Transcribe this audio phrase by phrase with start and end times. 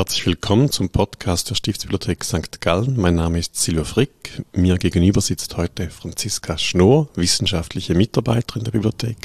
[0.00, 2.62] Herzlich willkommen zum Podcast der Stiftsbibliothek St.
[2.62, 2.98] Gallen.
[2.98, 4.42] Mein Name ist Silvia Frick.
[4.54, 9.18] Mir gegenüber sitzt heute Franziska Schnoor, wissenschaftliche Mitarbeiterin der Bibliothek.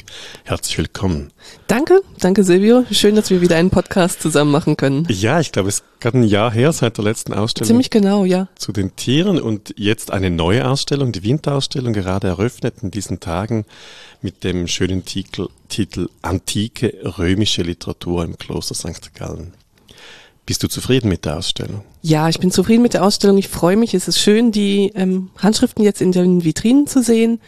[0.44, 1.32] Herzlich willkommen.
[1.66, 2.84] Danke, danke Silvio.
[2.90, 5.08] Schön, dass wir wieder einen Podcast zusammen machen können.
[5.08, 7.68] Ja, ich glaube, es ist gerade ein Jahr her seit der letzten Ausstellung.
[7.68, 8.48] Ziemlich genau, ja.
[8.56, 13.64] Zu den Tieren und jetzt eine neue Ausstellung, die Winterausstellung, gerade eröffnet in diesen Tagen
[14.20, 19.14] mit dem schönen Titel, Titel Antike römische Literatur im Kloster St.
[19.14, 19.54] Gallen.
[20.46, 21.82] Bist du zufrieden mit der Ausstellung?
[22.02, 23.36] Ja, ich bin zufrieden mit der Ausstellung.
[23.36, 23.94] Ich freue mich.
[23.94, 27.40] Es ist schön, die ähm, Handschriften jetzt in den Vitrinen zu sehen.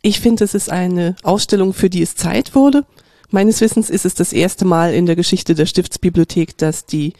[0.00, 2.86] Ich finde, es ist eine Ausstellung, für die es Zeit wurde.
[3.28, 7.12] Meines Wissens ist es das erste Mal in der Geschichte der Stiftsbibliothek, dass die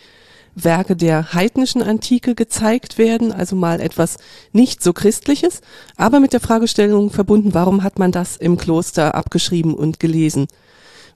[0.55, 4.17] Werke der heidnischen Antike gezeigt werden, also mal etwas
[4.53, 5.61] nicht so christliches,
[5.97, 10.49] aber mit der Fragestellung verbunden, warum hat man das im Kloster abgeschrieben und gelesen?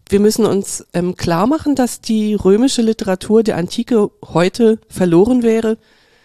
[0.09, 5.79] Wir müssen uns ähm, klar machen, dass die römische Literatur der Antike heute verloren wäre,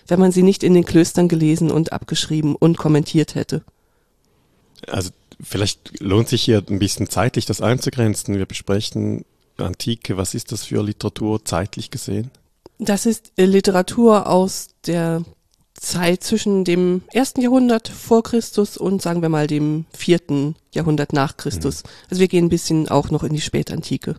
[0.08, 3.63] wenn man sie nicht in den Klöstern gelesen und abgeschrieben und kommentiert hätte.
[4.88, 8.38] Also vielleicht lohnt sich hier ein bisschen zeitlich das einzugrenzen.
[8.38, 9.25] Wir besprechen
[9.57, 10.17] Antike.
[10.17, 12.31] Was ist das für Literatur zeitlich gesehen?
[12.80, 15.23] Das ist äh, Literatur aus der
[15.73, 21.38] Zeit zwischen dem ersten Jahrhundert vor Christus und sagen wir mal dem vierten Jahrhundert nach
[21.38, 21.84] Christus.
[21.84, 21.89] Mhm.
[22.09, 24.16] Also wir gehen ein bisschen auch noch in die Spätantike.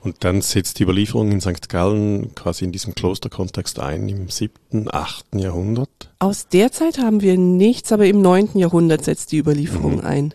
[0.00, 1.68] Und dann setzt die Überlieferung in St.
[1.68, 6.10] Gallen quasi in diesem Klosterkontext ein, im siebten, achten Jahrhundert?
[6.18, 10.04] Aus der Zeit haben wir nichts, aber im neunten Jahrhundert setzt die Überlieferung mhm.
[10.04, 10.34] ein.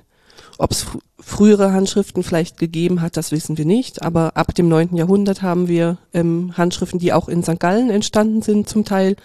[0.57, 4.69] Ob es fr frühere Handschriften vielleicht gegeben hat, das wissen wir nicht, aber ab dem
[4.69, 7.59] neunten Jahrhundert haben wir ähm, Handschriften, die auch in St.
[7.59, 9.17] Gallen entstanden sind zum Teil,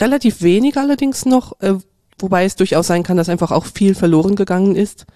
[0.00, 1.74] Relativ wenig allerdings noch, äh,
[2.22, 5.06] wobei es durchaus sein kann, dass einfach auch viel verloren gegangen ist.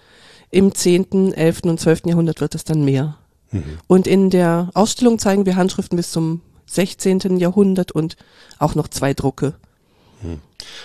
[0.51, 1.61] Im 10., 11.
[1.63, 2.03] und 12.
[2.05, 3.17] Jahrhundert wird es dann mehr.
[3.51, 3.63] Mhm.
[3.87, 7.37] Und in der Ausstellung zeigen wir Handschriften bis zum 16.
[7.37, 8.17] Jahrhundert und
[8.59, 9.55] auch noch zwei Drucke.
[10.21, 10.39] Hm.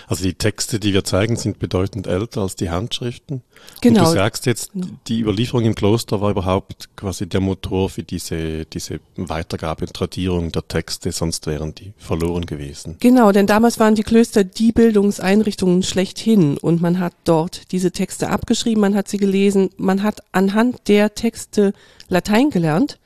[0.07, 3.41] Also die Texte, die wir zeigen, sind bedeutend älter als die Handschriften.
[3.81, 4.01] Genau.
[4.01, 4.71] Und du sagst jetzt,
[5.07, 10.51] die Überlieferung im Kloster war überhaupt quasi der Motor für diese, diese Weitergabe und Tradierung
[10.51, 12.97] der Texte, sonst wären die verloren gewesen.
[12.99, 18.29] Genau, denn damals waren die Klöster die Bildungseinrichtungen schlechthin und man hat dort diese Texte
[18.29, 21.73] abgeschrieben, man hat sie gelesen, man hat anhand der Texte
[22.07, 22.99] Latein gelernt,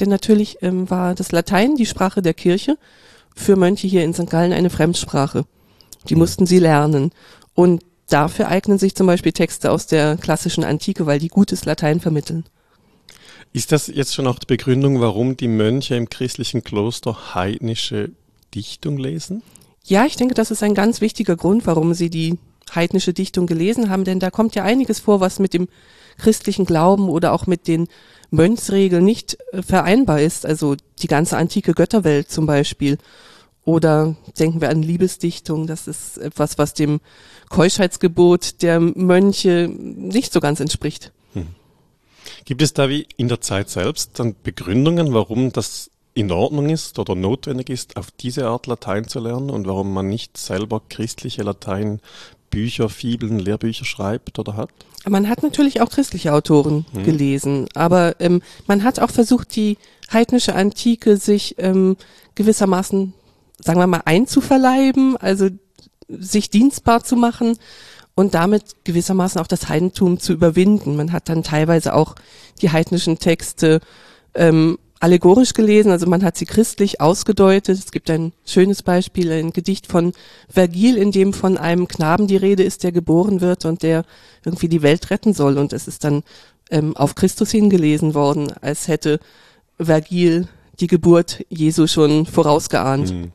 [0.00, 2.76] denn natürlich ähm, war das Latein die Sprache der Kirche,
[3.34, 4.28] für Mönche hier in St.
[4.28, 5.44] Gallen eine Fremdsprache.
[6.08, 7.10] Die mussten sie lernen.
[7.54, 12.00] Und dafür eignen sich zum Beispiel Texte aus der klassischen Antike, weil die gutes Latein
[12.00, 12.44] vermitteln.
[13.52, 18.10] Ist das jetzt schon auch die Begründung, warum die Mönche im christlichen Kloster heidnische
[18.54, 19.42] Dichtung lesen?
[19.84, 22.38] Ja, ich denke, das ist ein ganz wichtiger Grund, warum sie die
[22.74, 25.68] heidnische Dichtung gelesen haben, denn da kommt ja einiges vor, was mit dem
[26.18, 27.88] christlichen Glauben oder auch mit den
[28.30, 30.44] Mönchsregeln nicht äh, vereinbar ist.
[30.44, 32.98] Also die ganze antike Götterwelt zum Beispiel
[33.68, 37.00] oder denken wir an Liebesdichtung, das ist etwas, was dem
[37.50, 41.12] Keuschheitsgebot der Mönche nicht so ganz entspricht.
[41.34, 41.48] Hm.
[42.46, 46.98] Gibt es da wie in der Zeit selbst dann Begründungen, warum das in Ordnung ist
[46.98, 51.42] oder notwendig ist, auf diese Art Latein zu lernen und warum man nicht selber christliche
[51.42, 52.00] Latein
[52.48, 54.70] Bücher, Fibeln, Lehrbücher schreibt oder hat?
[55.06, 57.04] Man hat natürlich auch christliche Autoren hm.
[57.04, 59.76] gelesen, aber ähm, man hat auch versucht, die
[60.10, 61.98] heidnische Antike sich ähm,
[62.34, 63.12] gewissermaßen
[63.60, 65.48] sagen wir mal, einzuverleiben, also
[66.08, 67.58] sich dienstbar zu machen
[68.14, 70.96] und damit gewissermaßen auch das Heidentum zu überwinden.
[70.96, 72.14] Man hat dann teilweise auch
[72.60, 73.80] die heidnischen Texte
[74.34, 77.78] ähm, allegorisch gelesen, also man hat sie christlich ausgedeutet.
[77.78, 80.12] Es gibt ein schönes Beispiel, ein Gedicht von
[80.48, 84.04] Vergil, in dem von einem Knaben die Rede ist, der geboren wird und der
[84.44, 85.56] irgendwie die Welt retten soll.
[85.56, 86.24] Und es ist dann
[86.70, 89.20] ähm, auf Christus hingelesen worden, als hätte
[89.78, 90.48] Vergil
[90.80, 93.12] die Geburt Jesu schon vorausgeahnt.
[93.12, 93.32] Mhm.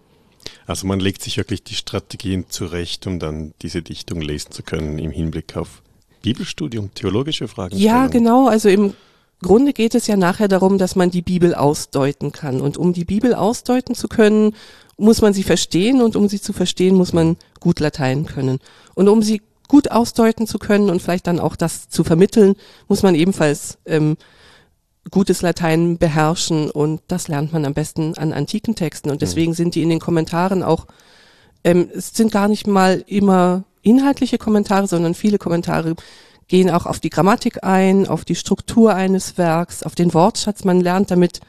[0.65, 4.99] Also man legt sich wirklich die Strategien zurecht, um dann diese Dichtung lesen zu können
[4.99, 5.81] im Hinblick auf
[6.21, 7.77] Bibelstudium, theologische Fragen.
[7.77, 8.47] Ja, genau.
[8.47, 8.93] Also im
[9.41, 12.61] Grunde geht es ja nachher darum, dass man die Bibel ausdeuten kann.
[12.61, 14.55] Und um die Bibel ausdeuten zu können,
[14.97, 18.59] muss man sie verstehen und um sie zu verstehen, muss man gut Latein können.
[18.95, 22.55] Und um sie gut ausdeuten zu können und vielleicht dann auch das zu vermitteln,
[22.87, 24.17] muss man ebenfalls ähm,
[25.11, 29.75] gutes Latein beherrschen und das lernt man am besten an antiken Texten und deswegen sind
[29.75, 30.87] die in den Kommentaren auch,
[31.63, 35.95] ähm, es sind gar nicht mal immer inhaltliche Kommentare, sondern viele Kommentare
[36.47, 40.63] gehen auch auf die Grammatik ein, auf die Struktur eines Werks, auf den Wortschatz.
[40.63, 41.41] Man lernt damit,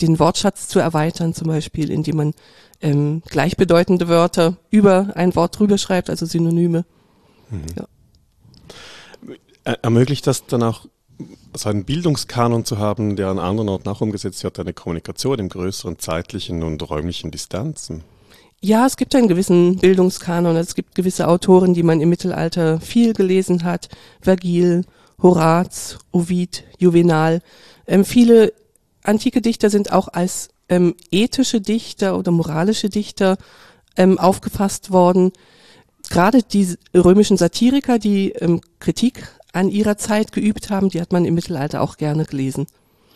[0.00, 2.34] den Wortschatz zu erweitern, zum Beispiel, indem man
[2.80, 6.84] ähm, gleichbedeutende Wörter über ein Wort drüber schreibt, also Synonyme.
[7.50, 7.64] Mhm.
[7.76, 7.86] Ja.
[9.82, 10.86] Ermöglicht das dann auch
[11.54, 15.48] also einen Bildungskanon zu haben, der an anderen Orten auch umgesetzt wird, eine Kommunikation im
[15.48, 18.02] größeren zeitlichen und räumlichen Distanzen.
[18.60, 20.56] Ja, es gibt einen gewissen Bildungskanon.
[20.56, 23.88] Es gibt gewisse Autoren, die man im Mittelalter viel gelesen hat.
[24.20, 24.84] Vergil,
[25.22, 27.40] Horaz, Ovid, Juvenal.
[27.86, 28.52] Ähm, viele
[29.02, 33.36] antike Dichter sind auch als ähm, ethische Dichter oder moralische Dichter
[33.96, 35.30] ähm, aufgefasst worden.
[36.10, 41.24] Gerade die römischen Satiriker, die ähm, Kritik an ihrer Zeit geübt haben, die hat man
[41.24, 42.66] im Mittelalter auch gerne gelesen.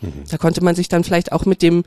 [0.01, 0.23] Mhm.
[0.29, 1.83] Da konnte man sich dann vielleicht auch mit dem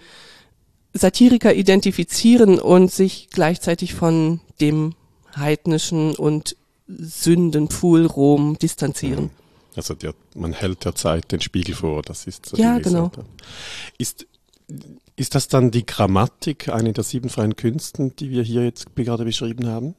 [0.94, 4.94] Satiriker identifizieren und sich gleichzeitig von dem
[5.34, 6.56] heidnischen und
[6.87, 9.25] Sündenpfuhl Rom distanzieren.
[9.25, 9.31] Mhm.
[9.75, 13.10] Also der, man hält der Zeit den Spiegel vor, das ist so Ja, genau.
[13.96, 14.26] Ist,
[15.16, 19.25] ist das dann die Grammatik, eine der sieben freien Künsten, die wir hier jetzt gerade
[19.25, 19.94] beschrieben haben?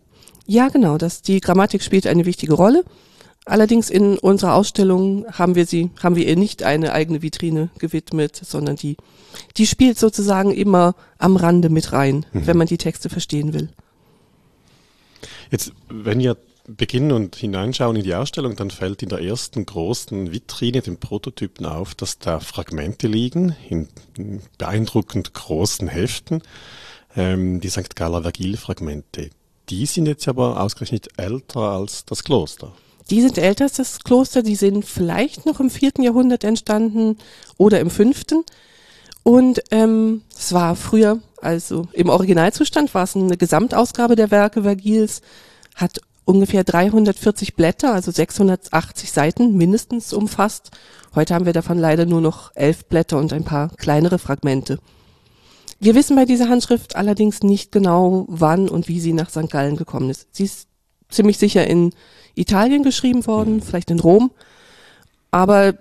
[0.46, 1.00] Ja, genau.
[1.00, 2.84] Das, die Grammatik spielt eine wichtige Rolle.
[3.46, 8.40] Allerdings in unserer Ausstellung haben wir sie, haben wir ihr nicht eine eigene Vitrine gewidmet,
[8.42, 8.96] sondern die,
[9.58, 12.48] die spielt sozusagen immer am Rande mit rein, mhm.
[12.48, 13.70] wenn man die Texte verstehen will.
[15.52, 16.38] Jetzt, wenn ihr
[16.68, 21.66] beginnen und hineinschauen in die Ausstellung, dann fällt in der ersten großen Vitrine, den Prototypen
[21.66, 23.90] auf, dass da Fragmente liegen in
[24.58, 26.42] beeindruckend großen Heften,
[27.16, 27.96] ähm, die St.
[27.96, 29.30] Galler Vergil-Fragmente.
[29.70, 32.74] Die sind jetzt aber ausgerechnet älter als das Kloster.
[33.10, 37.18] Die sind das Kloster, die sind vielleicht noch im vierten Jahrhundert entstanden
[37.58, 38.44] oder im fünften.
[39.24, 45.22] Und ähm, es war früher, also im Originalzustand war es eine Gesamtausgabe der Werke Vergils,
[45.76, 50.72] hat ungefähr 340 Blätter, also 680 Seiten mindestens umfasst.
[51.16, 54.80] Heute haben wir davon leider nur noch elf Blätter und ein paar kleinere Fragmente.
[55.80, 59.50] Wir wissen bei dieser Handschrift allerdings nicht genau, wann und wie sie nach St.
[59.50, 60.28] Gallen gekommen ist.
[60.32, 60.68] Sie ist
[61.10, 61.94] ziemlich sicher in
[62.36, 64.32] Italien geschrieben worden, vielleicht in Rom.
[65.32, 65.76] Aber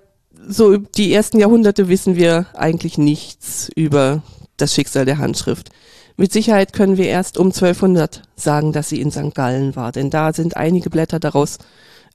[0.47, 4.23] so die ersten Jahrhunderte wissen wir eigentlich nichts über
[4.57, 5.71] das Schicksal der Handschrift.
[6.17, 9.35] Mit Sicherheit können wir erst um 1200 sagen, dass sie in St.
[9.35, 11.59] Gallen war, denn da sind einige Blätter daraus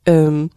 [0.06, 0.51] ähm,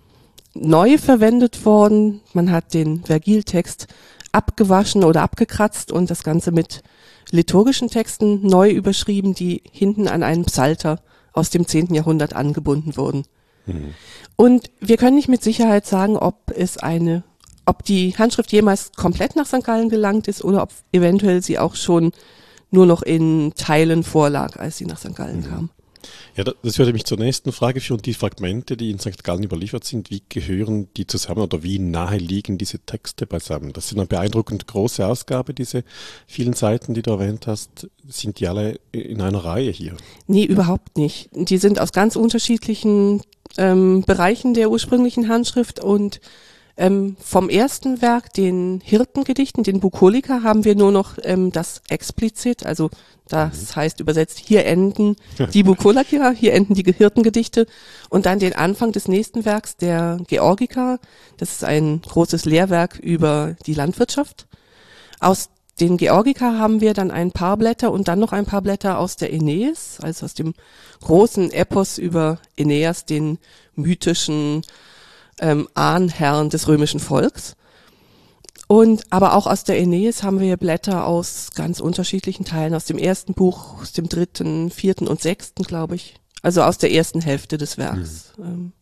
[0.55, 2.21] neu verwendet worden.
[2.33, 3.87] Man hat den Vergil-Text
[4.33, 6.83] abgewaschen oder abgekratzt und das Ganze mit
[7.31, 11.00] liturgischen Texten neu überschrieben, die hinten an einen Psalter
[11.33, 11.94] aus dem 10.
[11.94, 13.25] Jahrhundert angebunden wurden.
[13.67, 13.95] Mhm.
[14.37, 17.25] Und wir können nicht mit Sicherheit sagen, ob es eine,
[17.67, 19.65] ob die Handschrift jemals komplett nach St.
[19.65, 22.12] Gallen gelangt ist oder ob eventuell sie auch schon
[22.71, 25.15] nur noch in Teilen vorlag, als sie nach St.
[25.15, 25.45] Gallen mhm.
[25.45, 25.71] kam.
[26.37, 28.01] Ja, das würde mich zur nächsten Frage führen.
[28.03, 29.23] Die Fragmente, die in St.
[29.25, 33.73] Gallen überliefert sind, wie gehören die zusammen oder wie nahe liegen diese Texte beisammen?
[33.73, 35.85] Das ist eine beeindruckend große Ausgabe, diese
[36.27, 37.89] vielen Seiten, die du erwähnt hast.
[38.09, 39.97] Sind die alle in einer Reihe hier?
[40.27, 41.29] Nee, überhaupt nicht.
[41.33, 43.23] Die sind aus ganz unterschiedlichen
[43.58, 46.20] ähm, Bereichen der ursprünglichen Handschrift und
[46.76, 52.64] ähm, vom ersten Werk, den Hirtengedichten, den Bukolika, haben wir nur noch ähm, das explizit,
[52.64, 52.88] also
[53.29, 53.76] das mhm.
[53.76, 55.17] heißt übersetzt, hier enden
[55.52, 57.67] die Bukolika, hier enden die Hirtengedichte
[58.08, 60.99] und dann den Anfang des nächsten Werks, der Georgika,
[61.37, 64.47] das ist ein großes Lehrwerk über die Landwirtschaft.
[65.20, 65.50] Aus
[65.81, 69.17] den Georgika haben wir dann ein paar Blätter und dann noch ein paar Blätter aus
[69.17, 70.55] der Aeneis, also aus dem
[71.00, 73.38] großen Epos über Aeneas, den
[73.75, 74.62] mythischen
[75.41, 77.56] ähm, Ahnherrn des römischen Volks.
[78.69, 82.99] Und aber auch aus der Aeneis haben wir Blätter aus ganz unterschiedlichen Teilen, aus dem
[82.99, 86.21] ersten Buch, aus dem dritten, vierten und sechsten, glaube ich.
[86.43, 88.33] Also aus der ersten Hälfte des Werks.
[88.38, 88.73] Mhm.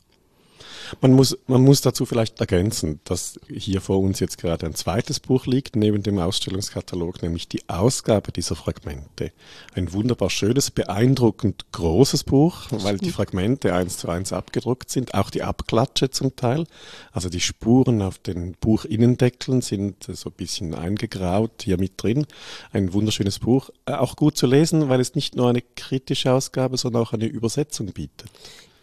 [1.01, 5.21] Man muss, man muss dazu vielleicht ergänzen, dass hier vor uns jetzt gerade ein zweites
[5.21, 9.33] Buch liegt, neben dem Ausstellungskatalog, nämlich die Ausgabe dieser Fragmente.
[9.75, 15.31] Ein wunderbar schönes, beeindruckend großes Buch, weil die Fragmente eins zu eins abgedruckt sind, auch
[15.31, 16.65] die Abklatsche zum Teil.
[17.13, 22.27] Also die Spuren auf den Buchinnendeckeln sind so ein bisschen eingegraut hier mit drin.
[22.73, 26.77] Ein wunderschönes Buch, äh, auch gut zu lesen, weil es nicht nur eine kritische Ausgabe,
[26.77, 28.31] sondern auch eine Übersetzung bietet.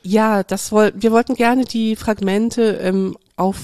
[0.07, 3.57] Ja, das woll wir wollten gerne die Fragmente ähm, auf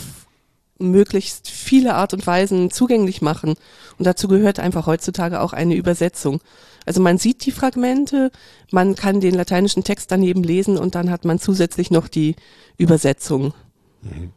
[0.79, 3.53] möglichst viele Art und Weisen zugänglich machen.
[3.99, 6.41] Und dazu gehört einfach heutzutage auch eine Übersetzung.
[6.83, 8.31] Also man sieht die Fragmente,
[8.71, 12.35] man kann den lateinischen Text daneben lesen und dann hat man zusätzlich noch die
[12.75, 13.53] Übersetzung.
[14.01, 14.31] Mhm.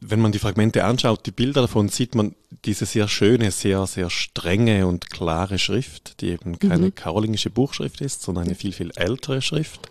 [0.00, 2.34] Wenn man die Fragmente anschaut, die Bilder davon, sieht man
[2.66, 6.94] diese sehr schöne, sehr, sehr strenge und klare Schrift, die eben keine mhm.
[6.94, 9.90] karolingische Buchschrift ist, sondern eine viel, viel ältere Schrift.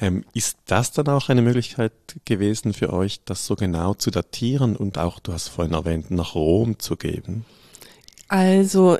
[0.00, 1.92] Ähm, ist das dann auch eine Möglichkeit
[2.24, 6.34] gewesen für euch, das so genau zu datieren und auch, du hast vorhin erwähnt, nach
[6.34, 7.44] Rom zu geben?
[8.28, 8.98] Also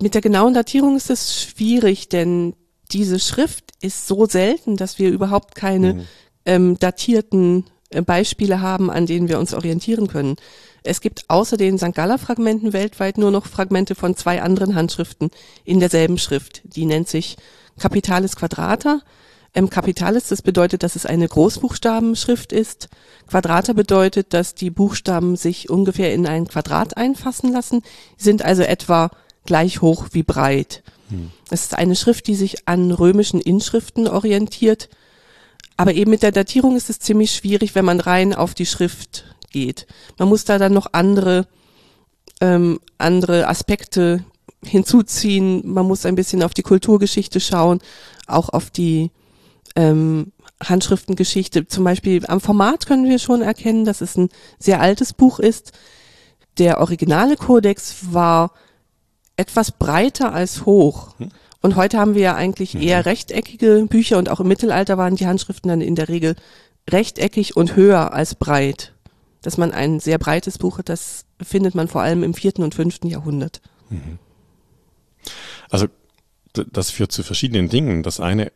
[0.00, 2.54] mit der genauen Datierung ist es schwierig, denn
[2.92, 6.06] diese Schrift ist so selten, dass wir überhaupt keine mhm.
[6.44, 10.36] ähm, datierten äh, Beispiele haben, an denen wir uns orientieren können.
[10.84, 11.94] Es gibt außer den St.
[11.94, 15.30] Galler Fragmenten weltweit nur noch Fragmente von zwei anderen Handschriften
[15.64, 16.62] in derselben Schrift.
[16.64, 17.36] Die nennt sich
[17.78, 19.00] Capitalis Quadrata.
[19.58, 22.88] Ähm, Capitalis, das bedeutet, dass es eine Großbuchstabenschrift ist.
[23.26, 27.82] Quadrata bedeutet, dass die Buchstaben sich ungefähr in ein Quadrat einfassen lassen,
[28.16, 29.10] sind also etwa
[29.46, 30.84] gleich hoch wie breit.
[31.08, 31.32] Hm.
[31.50, 34.88] Es ist eine Schrift, die sich an römischen Inschriften orientiert.
[35.76, 39.24] Aber eben mit der Datierung ist es ziemlich schwierig, wenn man rein auf die Schrift
[39.50, 39.88] geht.
[40.18, 41.48] Man muss da dann noch andere,
[42.40, 44.24] ähm, andere Aspekte
[44.62, 45.62] hinzuziehen.
[45.66, 47.80] Man muss ein bisschen auf die Kulturgeschichte schauen,
[48.28, 49.10] auch auf die
[49.78, 50.32] ähm,
[50.62, 51.66] Handschriftengeschichte.
[51.66, 55.72] Zum Beispiel am Format können wir schon erkennen, dass es ein sehr altes Buch ist.
[56.58, 58.52] Der originale Kodex war
[59.36, 61.14] etwas breiter als hoch.
[61.18, 61.30] Hm.
[61.60, 62.82] Und heute haben wir ja eigentlich mhm.
[62.82, 66.36] eher rechteckige Bücher und auch im Mittelalter waren die Handschriften dann in der Regel
[66.88, 68.92] rechteckig und höher als breit
[69.42, 72.74] dass man ein sehr breites Buch hat, das findet man vor allem im vierten und
[72.74, 73.60] fünften Jahrhundert.
[73.88, 74.18] Mhm.
[75.70, 75.86] Also
[76.52, 78.02] das führt zu verschiedenen Dingen.
[78.02, 78.50] Das eine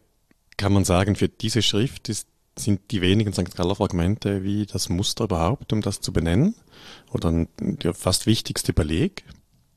[0.57, 2.27] kann man sagen, für diese Schrift ist,
[2.59, 3.55] sind die wenigen St.
[3.57, 6.55] Galler Fragmente wie das Muster überhaupt, um das zu benennen?
[7.13, 9.25] Oder der fast wichtigste Beleg?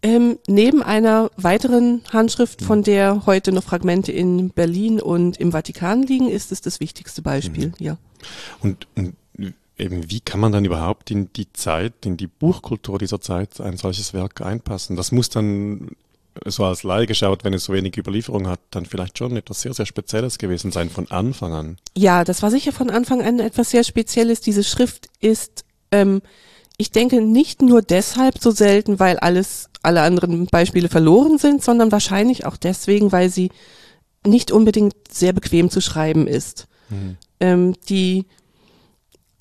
[0.01, 6.03] Ähm, neben einer weiteren Handschrift, von der heute noch Fragmente in Berlin und im Vatikan
[6.03, 7.73] liegen, ist es das wichtigste Beispiel, mhm.
[7.79, 7.97] ja.
[8.61, 9.15] Und, und
[9.77, 13.77] eben, wie kann man dann überhaupt in die Zeit, in die Buchkultur dieser Zeit ein
[13.77, 14.95] solches Werk einpassen?
[14.95, 15.95] Das muss dann
[16.45, 19.73] so als Laie geschaut, wenn es so wenig Überlieferung hat, dann vielleicht schon etwas sehr,
[19.73, 21.77] sehr Spezielles gewesen sein von Anfang an.
[21.95, 24.41] Ja, das war sicher von Anfang an etwas sehr Spezielles.
[24.41, 26.21] Diese Schrift ist, ähm,
[26.77, 31.91] ich denke, nicht nur deshalb so selten, weil alles, alle anderen Beispiele verloren sind, sondern
[31.91, 33.49] wahrscheinlich auch deswegen, weil sie
[34.25, 36.67] nicht unbedingt sehr bequem zu schreiben ist.
[36.89, 37.17] Mhm.
[37.39, 38.25] Ähm, die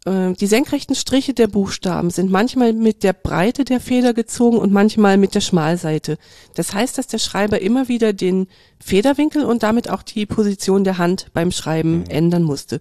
[0.06, 5.16] die senkrechten Striche der Buchstaben sind manchmal mit der Breite der Feder gezogen und manchmal
[5.16, 6.18] mit der Schmalseite.
[6.54, 10.98] Das heißt, dass der Schreiber immer wieder den Federwinkel und damit auch die Position der
[10.98, 12.04] Hand beim Schreiben mhm.
[12.08, 12.80] ändern musste.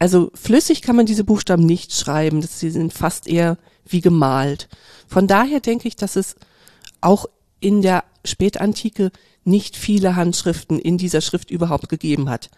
[0.00, 4.68] Also flüssig kann man diese Buchstaben nicht schreiben, sie sind fast eher wie gemalt.
[5.06, 6.34] Von daher denke ich, dass es
[7.00, 7.26] auch
[7.60, 9.12] in der Spätantike
[9.44, 12.50] nicht viele Handschriften in dieser Schrift überhaupt gegeben hat.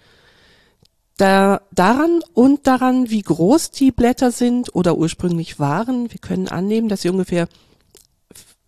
[1.18, 6.10] Da, daran und daran, wie groß die Blätter sind oder ursprünglich waren.
[6.10, 7.48] Wir können annehmen, dass sie ungefähr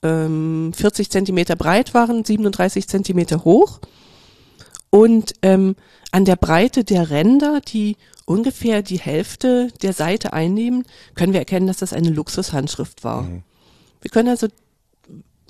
[0.02, 3.80] ähm, 40 Zentimeter breit waren, 37 Zentimeter hoch.
[4.90, 5.74] Und ähm,
[6.12, 7.96] an der Breite der Ränder, die
[8.26, 10.84] ungefähr die Hälfte der Seite einnehmen,
[11.14, 13.22] können wir erkennen, dass das eine Luxushandschrift war.
[13.22, 13.42] Mhm.
[14.00, 14.46] Wir können also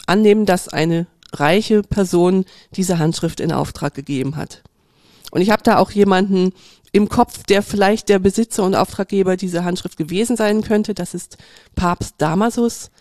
[0.06, 2.44] annehmen, dass eine reiche Person
[2.76, 4.62] diese Handschrift in Auftrag gegeben hat.
[5.30, 6.52] Und ich habe da auch jemanden
[6.94, 10.94] im Kopf, der vielleicht der Besitzer und Auftraggeber dieser Handschrift gewesen sein könnte.
[10.94, 11.38] Das ist
[11.74, 12.92] Papst Damasus,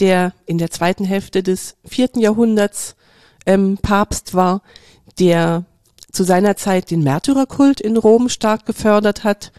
[0.00, 2.96] der in der zweiten Hälfte des vierten Jahrhunderts
[3.44, 4.62] ähm, Papst war,
[5.18, 5.66] der
[6.10, 9.52] zu seiner Zeit den Märtyrerkult in Rom stark gefördert hat.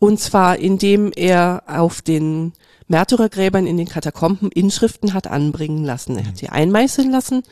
[0.00, 2.54] Und zwar indem er auf den
[2.88, 6.18] Märtyrergräbern in den Katakomben Inschriften hat anbringen lassen.
[6.18, 7.44] Er hat sie einmeißeln lassen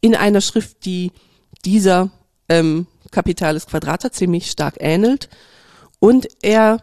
[0.00, 1.12] in einer Schrift, die
[1.64, 2.10] dieser
[2.48, 5.30] ähm, Capitalis Quadrata ziemlich stark ähnelt.
[6.00, 6.82] Und er,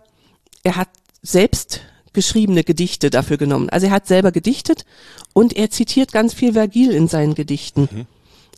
[0.63, 0.89] er hat
[1.21, 3.69] selbst geschriebene Gedichte dafür genommen.
[3.69, 4.83] Also er hat selber gedichtet
[5.33, 7.87] und er zitiert ganz viel Vergil in seinen Gedichten.
[7.91, 8.05] Mhm.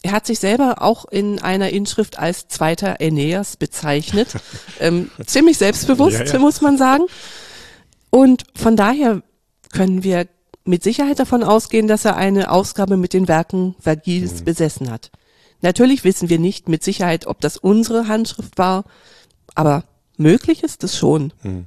[0.03, 4.29] Er hat sich selber auch in einer Inschrift als zweiter Aeneas bezeichnet.
[4.79, 6.39] ähm, ziemlich selbstbewusst, ja, ja.
[6.39, 7.03] muss man sagen.
[8.09, 9.21] Und von daher
[9.73, 10.27] können wir
[10.63, 14.45] mit Sicherheit davon ausgehen, dass er eine Ausgabe mit den Werken Vergils mhm.
[14.45, 15.11] besessen hat.
[15.65, 18.83] Natürlich wissen wir nicht mit Sicherheit, ob das unsere Handschrift war,
[19.55, 19.83] aber
[20.15, 21.33] möglich ist es schon.
[21.41, 21.65] Hm.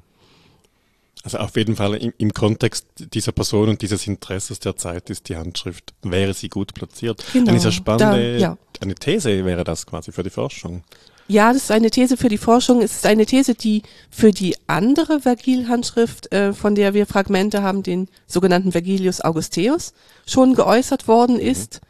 [1.25, 5.29] Also auf jeden Fall im, im, Kontext dieser Person und dieses Interesses der Zeit ist
[5.29, 7.25] die Handschrift, wäre sie gut platziert.
[7.33, 8.59] Genau, eine sehr spannende, da, ja.
[8.81, 10.85] eine These wäre das quasi für die Forschung.
[11.27, 12.81] Ja, das ist eine These für die Forschung.
[12.83, 17.83] Es ist eine These, die für die andere Vergil-Handschrift, äh, von der wir Fragmente haben,
[17.83, 19.93] den sogenannten Vergilius Augusteus,
[20.25, 21.81] schon geäußert worden ist.
[21.83, 21.88] Mhm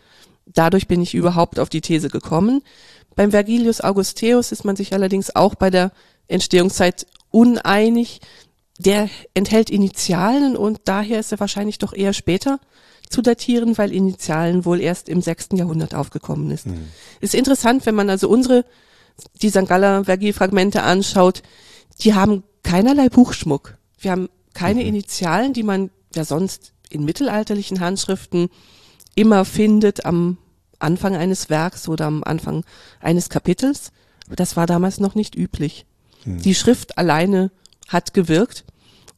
[0.54, 2.62] dadurch bin ich überhaupt auf die These gekommen.
[3.14, 5.92] Beim Vergilius Augusteus ist man sich allerdings auch bei der
[6.28, 8.20] Entstehungszeit uneinig.
[8.78, 12.60] Der enthält Initialen und daher ist er wahrscheinlich doch eher später
[13.10, 16.66] zu datieren, weil Initialen wohl erst im sechsten Jahrhundert aufgekommen ist.
[16.66, 16.88] Mhm.
[17.20, 18.64] Ist interessant, wenn man also unsere,
[19.42, 19.66] die St.
[19.66, 21.42] Galler Vergil-Fragmente anschaut,
[22.00, 23.78] die haben keinerlei Buchschmuck.
[23.98, 24.88] Wir haben keine mhm.
[24.88, 28.48] Initialen, die man ja sonst in mittelalterlichen Handschriften
[29.18, 30.38] immer findet am
[30.78, 32.64] Anfang eines Werks oder am Anfang
[33.00, 33.90] eines Kapitels.
[34.30, 35.87] Das war damals noch nicht üblich.
[36.22, 36.40] Hm.
[36.42, 37.50] Die Schrift alleine
[37.88, 38.64] hat gewirkt.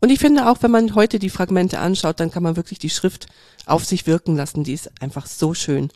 [0.01, 2.89] Und ich finde auch, wenn man heute die Fragmente anschaut, dann kann man wirklich die
[2.89, 3.27] Schrift
[3.67, 4.65] auf sich wirken lassen.
[4.65, 5.91] Die ist einfach so schön.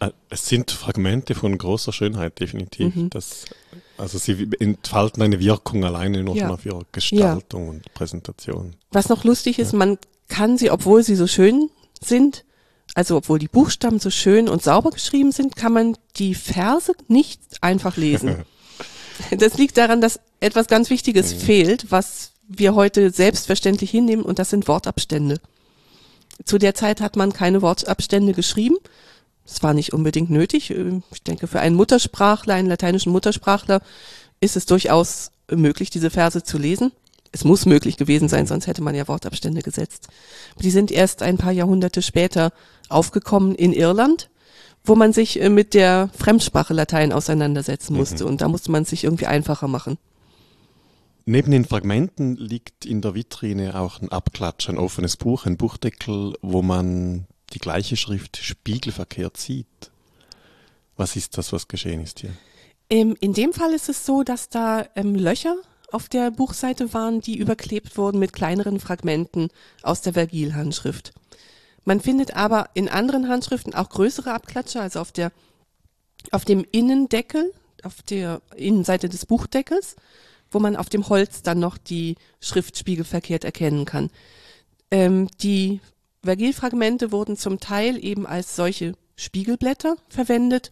[0.00, 2.96] Äh, es sind Fragmente von großer Schönheit, definitiv.
[2.96, 3.10] Mhm.
[3.10, 3.44] Das,
[3.96, 6.56] also sie entfalten eine Wirkung alleine nur ja.
[6.56, 7.70] für Gestaltung ja.
[7.70, 8.74] und Präsentation.
[8.90, 9.78] Was noch lustig ist, ja.
[9.78, 11.70] man kann sie, obwohl sie so schön
[12.02, 12.44] sind,
[12.94, 17.40] also obwohl die Buchstaben so schön und sauber geschrieben sind, kann man die Verse nicht
[17.60, 18.44] einfach lesen.
[19.36, 21.38] das liegt daran, dass etwas ganz Wichtiges mhm.
[21.38, 25.40] fehlt, was wir heute selbstverständlich hinnehmen und das sind Wortabstände.
[26.44, 28.76] Zu der Zeit hat man keine Wortabstände geschrieben.
[29.46, 30.70] Es war nicht unbedingt nötig.
[30.70, 33.82] Ich denke, für einen Muttersprachler, einen lateinischen Muttersprachler,
[34.40, 36.92] ist es durchaus möglich, diese Verse zu lesen.
[37.34, 40.06] Es muss möglich gewesen sein, sonst hätte man ja Wortabstände gesetzt.
[40.60, 42.52] Die sind erst ein paar Jahrhunderte später
[42.88, 44.30] aufgekommen in Irland,
[44.84, 48.22] wo man sich äh, mit der Fremdsprache Latein auseinandersetzen musste.
[48.22, 48.30] Mhm.
[48.30, 49.98] Und da musste man sich irgendwie einfacher machen.
[51.24, 56.34] Neben den Fragmenten liegt in der Vitrine auch ein Abklatsch, ein offenes Buch, ein Buchdeckel,
[56.40, 59.90] wo man die gleiche Schrift spiegelverkehrt sieht.
[60.96, 62.30] Was ist das, was geschehen ist hier?
[62.90, 65.56] Ähm, in dem Fall ist es so, dass da ähm, Löcher
[65.94, 69.48] auf der Buchseite waren, die überklebt wurden mit kleineren Fragmenten
[69.82, 71.12] aus der Vergil-Handschrift.
[71.84, 75.32] Man findet aber in anderen Handschriften auch größere Abklatsche, also auf der
[76.30, 79.96] auf dem Innendeckel, auf der Innenseite des Buchdeckels
[80.54, 84.10] wo man auf dem Holz dann noch die Schrift spiegelverkehrt erkennen kann.
[84.90, 85.80] Ähm, die
[86.22, 90.70] Vergilfragmente wurden zum Teil eben als solche Spiegelblätter verwendet.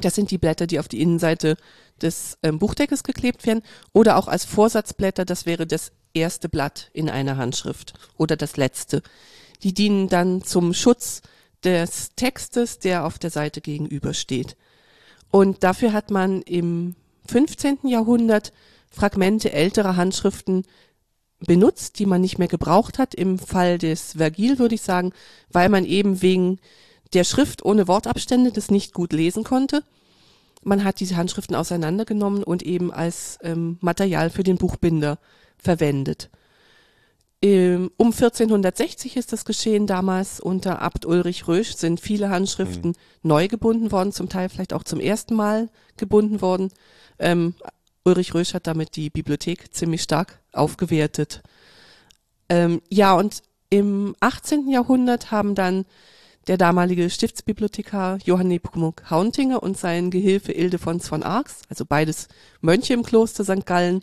[0.00, 1.56] Das sind die Blätter, die auf die Innenseite
[2.00, 7.08] des ähm, Buchdeckes geklebt werden oder auch als Vorsatzblätter, das wäre das erste Blatt in
[7.08, 9.02] einer Handschrift oder das letzte.
[9.62, 11.22] Die dienen dann zum Schutz
[11.62, 14.56] des Textes, der auf der Seite gegenübersteht.
[15.30, 16.96] Und dafür hat man im
[17.28, 17.78] 15.
[17.84, 18.52] Jahrhundert
[18.90, 20.64] Fragmente älterer Handschriften
[21.38, 23.14] benutzt, die man nicht mehr gebraucht hat.
[23.14, 25.12] Im Fall des Vergil würde ich sagen,
[25.50, 26.58] weil man eben wegen
[27.12, 29.84] der Schrift ohne Wortabstände das nicht gut lesen konnte.
[30.62, 35.18] Man hat diese Handschriften auseinandergenommen und eben als ähm, Material für den Buchbinder
[35.58, 36.30] verwendet.
[37.42, 39.88] Ähm, um 1460 ist das geschehen.
[39.88, 42.96] Damals unter Abt Ulrich Rösch sind viele Handschriften mhm.
[43.22, 46.70] neu gebunden worden, zum Teil vielleicht auch zum ersten Mal gebunden worden.
[47.18, 47.54] Ähm,
[48.04, 51.42] Ulrich Rösch hat damit die Bibliothek ziemlich stark aufgewertet.
[52.48, 54.68] Ähm, ja, und im 18.
[54.68, 55.84] Jahrhundert haben dann
[56.46, 62.28] der damalige Stiftsbibliothekar Johann Nepomuk Hauntinger und sein Gehilfe Ildefons von Arx, also beides
[62.60, 63.66] Mönche im Kloster St.
[63.66, 64.02] Gallen,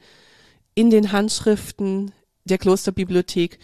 [0.73, 2.12] in den Handschriften
[2.45, 3.60] der Klosterbibliothek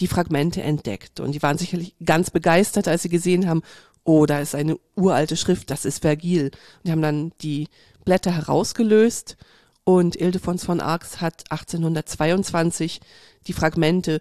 [0.00, 1.20] die Fragmente entdeckt.
[1.20, 3.62] Und die waren sicherlich ganz begeistert, als sie gesehen haben,
[4.04, 6.46] oh, da ist eine uralte Schrift, das ist Vergil.
[6.46, 7.68] Und die haben dann die
[8.04, 9.36] Blätter herausgelöst
[9.84, 13.00] und Ildefons von Arx hat 1822
[13.46, 14.20] die Fragmente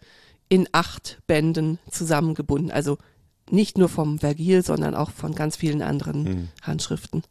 [0.50, 2.70] in acht Bänden zusammengebunden.
[2.70, 2.98] Also
[3.49, 6.49] nicht nur vom Vergil, sondern auch von ganz vielen anderen hm.
[6.62, 7.23] Handschriften.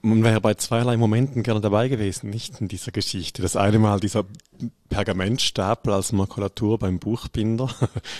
[0.00, 3.42] Man wäre bei zweierlei Momenten gerne dabei gewesen, nicht in dieser Geschichte.
[3.42, 4.24] Das eine Mal dieser
[4.88, 7.68] Pergamentstapel als Makulatur beim Buchbinder.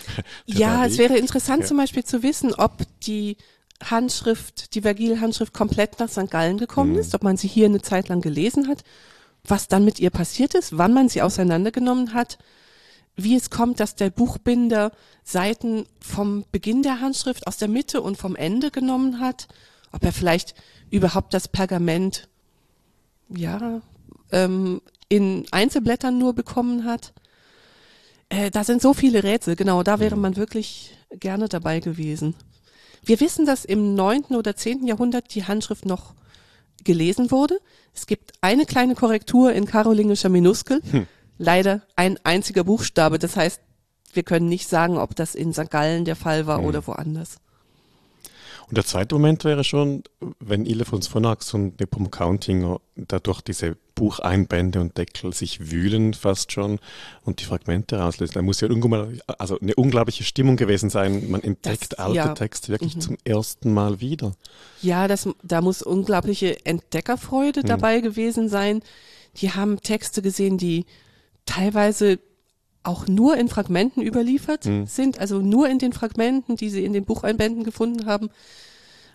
[0.47, 1.69] ja, es wäre interessant ja.
[1.69, 2.73] zum Beispiel zu wissen, ob
[3.05, 3.39] die
[3.83, 6.31] Handschrift, die Vergil-Handschrift komplett nach St.
[6.31, 6.99] Gallen gekommen mhm.
[6.99, 8.85] ist, ob man sie hier eine Zeit lang gelesen hat,
[9.45, 12.39] was dann mit ihr passiert ist, wann man sie auseinandergenommen hat,
[13.17, 14.93] wie es kommt, dass der Buchbinder
[15.25, 19.49] Seiten vom Beginn der Handschrift aus der Mitte und vom Ende genommen hat,
[19.93, 20.55] ob er vielleicht
[20.91, 22.29] überhaupt das Pergament,
[23.29, 23.83] ja,
[24.31, 27.13] ähm, in Einzelblättern nur bekommen hat.
[28.31, 30.23] Äh, da sind so viele Rätsel, genau, da wäre mhm.
[30.23, 32.35] man wirklich gerne dabei gewesen.
[33.05, 36.15] Wir wissen, dass im neunten oder zehnten Jahrhundert die Handschrift noch
[36.85, 37.61] gelesen wurde.
[37.95, 40.81] Es gibt eine kleine Korrektur in karolingischer Minuskel.
[40.91, 41.07] Hm.
[41.39, 43.19] Leider ein einziger Buchstabe.
[43.19, 43.61] Das heißt,
[44.13, 45.71] wir können nicht sagen, ob das in St.
[45.71, 46.65] Gallen der Fall war hm.
[46.67, 47.39] oder woanders.
[48.69, 50.03] Und der zweite Moment wäre schon,
[50.41, 56.53] wenn Ilefons von Ax und Nepom Countinger dadurch diese Bucheinbände und Deckel sich wühlen fast
[56.53, 56.79] schon
[57.23, 58.33] und die Fragmente rauslösen.
[58.33, 58.69] Da muss ja
[59.39, 61.31] also eine unglaubliche Stimmung gewesen sein.
[61.31, 62.35] Man entdeckt das, alte ja.
[62.35, 63.01] Texte wirklich mhm.
[63.01, 64.33] zum ersten Mal wieder.
[64.81, 67.67] Ja, das, da muss unglaubliche Entdeckerfreude mhm.
[67.67, 68.81] dabei gewesen sein.
[69.37, 70.87] Die haben Texte gesehen, die
[71.47, 72.19] teilweise
[72.85, 74.87] auch nur in Fragmenten überliefert mhm.
[74.87, 78.31] sind, also nur in den Fragmenten, die sie in den Bucheinbänden gefunden haben.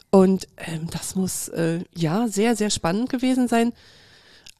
[0.09, 3.73] Und ähm, das muss äh, ja sehr, sehr spannend gewesen sein.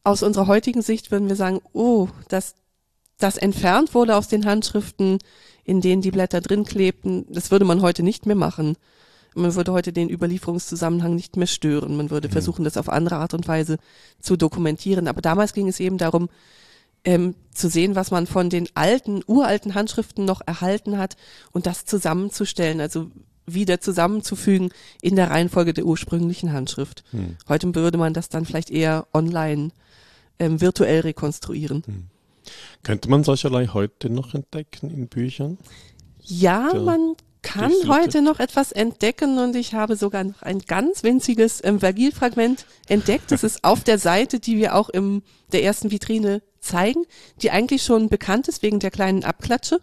[0.04, 2.56] Aus unserer heutigen Sicht würden wir sagen, oh, dass
[3.18, 5.20] das entfernt wurde aus den Handschriften,
[5.64, 8.78] in denen die Blätter drin klebten, das würde man heute nicht mehr machen.
[9.36, 11.96] Man würde heute den Überlieferungszusammenhang nicht mehr stören.
[11.96, 12.32] Man würde mhm.
[12.32, 13.78] versuchen, das auf andere Art und Weise
[14.20, 15.08] zu dokumentieren.
[15.08, 16.30] Aber damals ging es eben darum,
[17.04, 21.18] ähm, zu sehen, was man von den alten, uralten Handschriften noch erhalten hat
[21.52, 23.10] und das zusammenzustellen, also
[23.46, 27.04] wieder zusammenzufügen in der Reihenfolge der ursprünglichen Handschrift.
[27.12, 27.38] Hm.
[27.48, 29.72] Heute würde man das dann vielleicht eher online
[30.38, 31.84] ähm, virtuell rekonstruieren.
[31.86, 32.08] Hm.
[32.84, 35.58] Könnte man solcherlei heute noch entdecken in Büchern?
[36.22, 37.16] Ja, man
[37.48, 42.66] kann heute noch etwas entdecken und ich habe sogar noch ein ganz winziges ähm, Vergil-Fragment
[42.88, 43.32] entdeckt.
[43.32, 47.04] Das ist auf der Seite, die wir auch im der ersten Vitrine zeigen,
[47.42, 49.80] die eigentlich schon bekannt ist wegen der kleinen Abklatsche.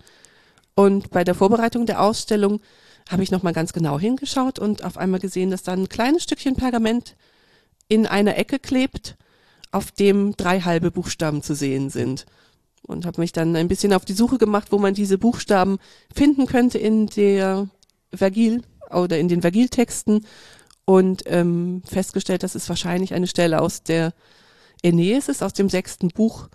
[0.75, 2.61] Und bei der Vorbereitung der Ausstellung
[3.09, 6.57] habe ich nochmal ganz genau hingeschaut und auf einmal gesehen, dass da ein kleines Stückchen
[6.57, 7.17] Pergament
[7.89, 9.17] in einer Ecke klebt,
[9.73, 12.27] auf dem drei halbe Buchstaben zu sehen sind.
[12.87, 15.79] Und habe mich dann ein bisschen auf die Suche gemacht, wo man diese Buchstaben
[16.15, 17.69] finden könnte in der
[18.15, 20.27] Vergil oder in den Vergil-Texten
[20.85, 24.13] und ähm, festgestellt, dass es wahrscheinlich eine Stelle aus der
[24.85, 26.49] Aeneis ist, aus dem sechsten Buch.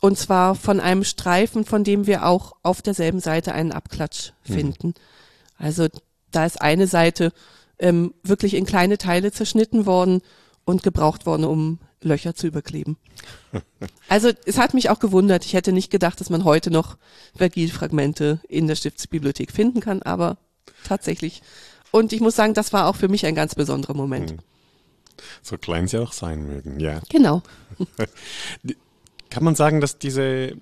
[0.00, 4.52] Und zwar von einem Streifen, von dem wir auch auf derselben Seite einen Abklatsch mhm.
[4.52, 4.94] finden.
[5.56, 5.88] Also
[6.30, 7.32] da ist eine Seite
[7.78, 10.20] ähm, wirklich in kleine Teile zerschnitten worden
[10.64, 12.96] und gebraucht worden, um Löcher zu überkleben.
[14.08, 15.44] Also es hat mich auch gewundert.
[15.44, 16.96] Ich hätte nicht gedacht, dass man heute noch
[17.36, 20.38] Vergil-Fragmente in der Stiftsbibliothek finden kann, aber
[20.84, 21.42] tatsächlich.
[21.90, 24.30] Und ich muss sagen, das war auch für mich ein ganz besonderer Moment.
[24.30, 24.38] Hm.
[25.42, 27.00] So klein sie auch sein mögen, ja.
[27.10, 27.42] Genau.
[29.30, 30.56] Kann man sagen, dass diese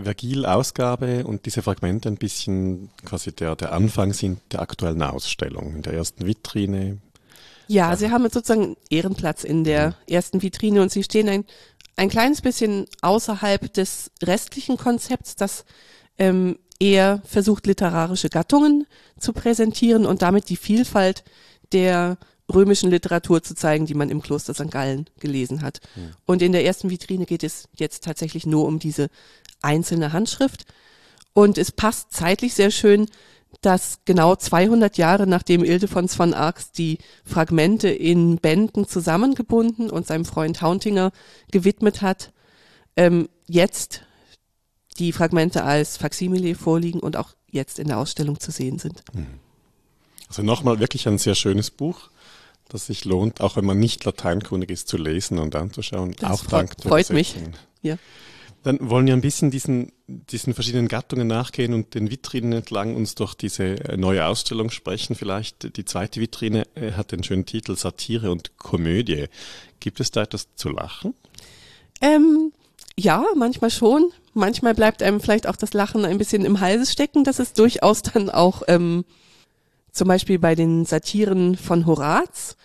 [0.00, 5.76] Vergil-Ausgabe und diese Fragmente ein bisschen quasi der, der Anfang sind der aktuellen Ausstellung.
[5.76, 6.98] In der ersten Vitrine.
[7.68, 7.96] Ja, ja.
[7.96, 11.44] sie haben jetzt sozusagen Ehrenplatz in der ersten Vitrine und sie stehen ein,
[11.96, 15.64] ein kleines bisschen außerhalb des restlichen Konzepts, das
[16.18, 18.86] ähm, eher versucht, literarische Gattungen
[19.18, 21.24] zu präsentieren und damit die Vielfalt
[21.72, 22.18] der
[22.52, 24.70] römischen Literatur zu zeigen, die man im Kloster St.
[24.70, 25.80] Gallen gelesen hat.
[25.94, 26.10] Mhm.
[26.26, 29.08] Und in der ersten Vitrine geht es jetzt tatsächlich nur um diese
[29.62, 30.66] einzelne Handschrift.
[31.32, 33.06] Und es passt zeitlich sehr schön,
[33.60, 40.24] dass genau 200 Jahre nachdem Ildefons von Arx die Fragmente in Bänden zusammengebunden und seinem
[40.24, 41.12] Freund Hauntinger
[41.50, 42.32] gewidmet hat,
[42.96, 44.02] ähm, jetzt
[44.98, 49.02] die Fragmente als Faksimile vorliegen und auch jetzt in der Ausstellung zu sehen sind.
[49.12, 49.26] Hm.
[50.28, 52.10] Also nochmal wirklich ein sehr schönes Buch,
[52.68, 56.14] das sich lohnt, auch wenn man nicht lateinkundig ist, zu lesen und anzuschauen.
[56.18, 57.36] Das auch dank freut mich.
[57.82, 57.96] Ja.
[58.64, 63.14] Dann wollen wir ein bisschen diesen, diesen verschiedenen Gattungen nachgehen und den Vitrinen entlang uns
[63.14, 65.14] durch diese äh, neue Ausstellung sprechen.
[65.14, 69.26] Vielleicht die zweite Vitrine äh, hat den schönen Titel Satire und Komödie.
[69.80, 71.12] Gibt es da etwas zu lachen?
[72.00, 72.52] Ähm,
[72.96, 74.10] ja, manchmal schon.
[74.32, 77.22] Manchmal bleibt einem vielleicht auch das Lachen ein bisschen im Halse stecken.
[77.22, 79.04] Das ist durchaus dann auch ähm,
[79.92, 82.56] zum Beispiel bei den Satiren von Horaz.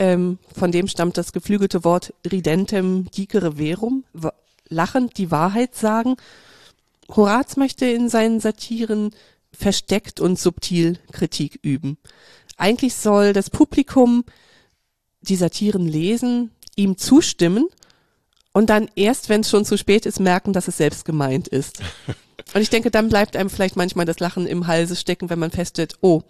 [0.00, 4.02] Ähm, von dem stammt das geflügelte Wort ridentem dicere verum,
[4.68, 6.16] lachend die Wahrheit sagen.
[7.08, 9.10] Horaz möchte in seinen Satiren
[9.52, 11.98] versteckt und subtil Kritik üben.
[12.56, 14.24] Eigentlich soll das Publikum
[15.20, 17.66] die Satiren lesen, ihm zustimmen
[18.56, 21.82] und dann erst, wenn es schon zu spät ist, merken, dass es selbst gemeint ist.
[22.54, 25.50] Und ich denke, dann bleibt einem vielleicht manchmal das Lachen im Halse stecken, wenn man
[25.50, 26.22] feststellt, oh,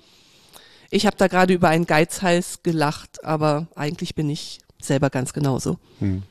[0.90, 5.78] ich habe da gerade über einen Geizhals gelacht, aber eigentlich bin ich selber ganz genauso.
[6.00, 6.24] Hm.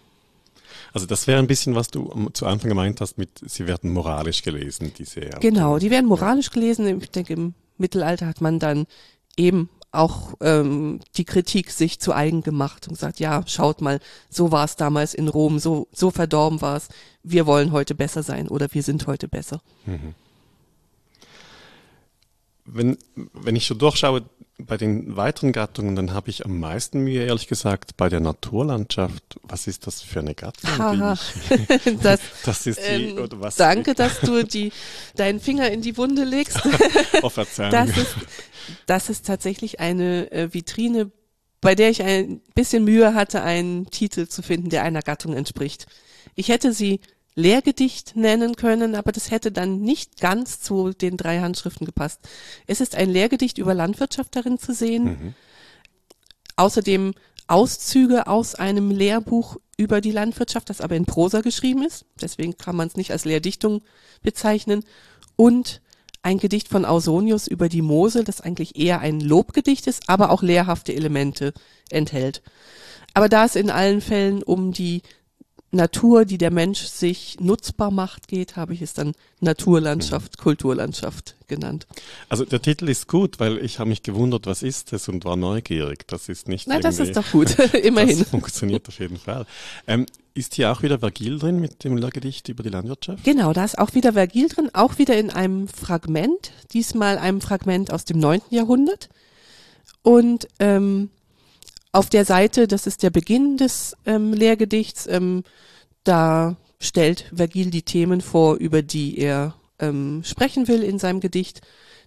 [0.96, 4.44] Also das wäre ein bisschen, was du zu Anfang gemeint hast, mit sie werden moralisch
[4.44, 5.20] gelesen, diese.
[5.42, 7.02] Genau, die werden moralisch gelesen.
[7.02, 8.88] Ich denke, im Mittelalter hat man dann
[9.36, 14.54] eben auch ähm, die Kritik sich zu eigen gemacht und gesagt, ja, schaut mal, so
[14.54, 16.88] war es damals in Rom, so, so verdorben war es,
[17.24, 19.62] wir wollen heute besser sein oder wir sind heute besser.
[19.86, 20.16] Mhm.
[22.64, 22.98] Wenn,
[23.34, 24.24] wenn ich so durchschaue,
[24.58, 29.38] bei den weiteren Gattungen, dann habe ich am meisten Mühe, ehrlich gesagt, bei der Naturlandschaft.
[29.44, 30.70] Was ist das für eine Gattung?
[30.70, 31.18] Aha.
[32.02, 33.30] das, das ist die, ähm?
[33.58, 34.72] Danke, dass du die,
[35.16, 36.62] deinen Finger in die Wunde legst.
[37.22, 37.72] oh, Verzeihung.
[37.72, 38.16] Das ist,
[38.86, 41.12] das ist tatsächlich eine äh, Vitrine,
[41.60, 45.86] bei der ich ein bisschen Mühe hatte, einen Titel zu finden, der einer Gattung entspricht.
[46.36, 47.02] Ich hätte sie
[47.36, 52.22] Lehrgedicht nennen können, aber das hätte dann nicht ganz zu den drei Handschriften gepasst.
[52.66, 55.04] Es ist ein Lehrgedicht über Landwirtschaft darin zu sehen.
[55.04, 55.34] Mhm.
[56.56, 57.14] Außerdem
[57.48, 62.06] Auszüge aus einem Lehrbuch über die Landwirtschaft, das aber in Prosa geschrieben ist.
[62.22, 63.82] Deswegen kann man es nicht als Lehrdichtung
[64.24, 64.84] bezeichnen.
[65.36, 65.82] Und
[66.22, 70.42] ein Gedicht von Ausonius über die Mosel, das eigentlich eher ein Lobgedicht ist, aber auch
[70.42, 71.54] lehrhafte Elemente
[71.90, 72.42] enthält.
[73.14, 75.02] Aber da es in allen Fällen um die
[75.76, 81.86] Natur, die der Mensch sich nutzbar macht, geht, habe ich es dann Naturlandschaft, Kulturlandschaft genannt.
[82.30, 85.36] Also der Titel ist gut, weil ich habe mich gewundert, was ist es und war
[85.36, 86.08] neugierig.
[86.08, 86.68] Das ist nicht.
[86.68, 88.20] Na, das ist doch gut, immerhin.
[88.20, 89.46] Das funktioniert auf jeden Fall.
[89.88, 93.24] Ähm, ist hier auch wieder Vergil drin mit dem Lehrgedicht über die Landwirtschaft?
[93.24, 97.92] Genau, da ist auch wieder Vergil drin, auch wieder in einem Fragment, diesmal einem Fragment
[97.92, 99.10] aus dem neunten Jahrhundert.
[100.02, 101.10] Und ähm,
[101.96, 105.44] auf der Seite, das ist der Beginn des ähm, Lehrgedichts, ähm,
[106.04, 111.62] da stellt Vergil die Themen vor, über die er ähm, sprechen will in seinem Gedicht.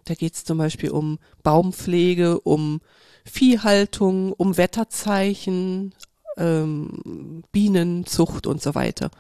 [0.05, 2.81] Da geht es zum Beispiel um Baumpflege, um
[3.25, 5.95] Viehhaltung, um Wetterzeichen,
[6.37, 9.11] ähm, Bienenzucht und so weiter.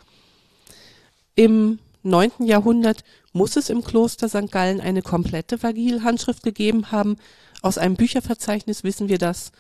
[1.35, 4.51] Im neunten Jahrhundert muss es im Kloster St.
[4.51, 7.17] Gallen eine komplette Vergil-Handschrift gegeben haben.
[7.63, 9.51] Aus einem Bücherverzeichnis wissen wir das.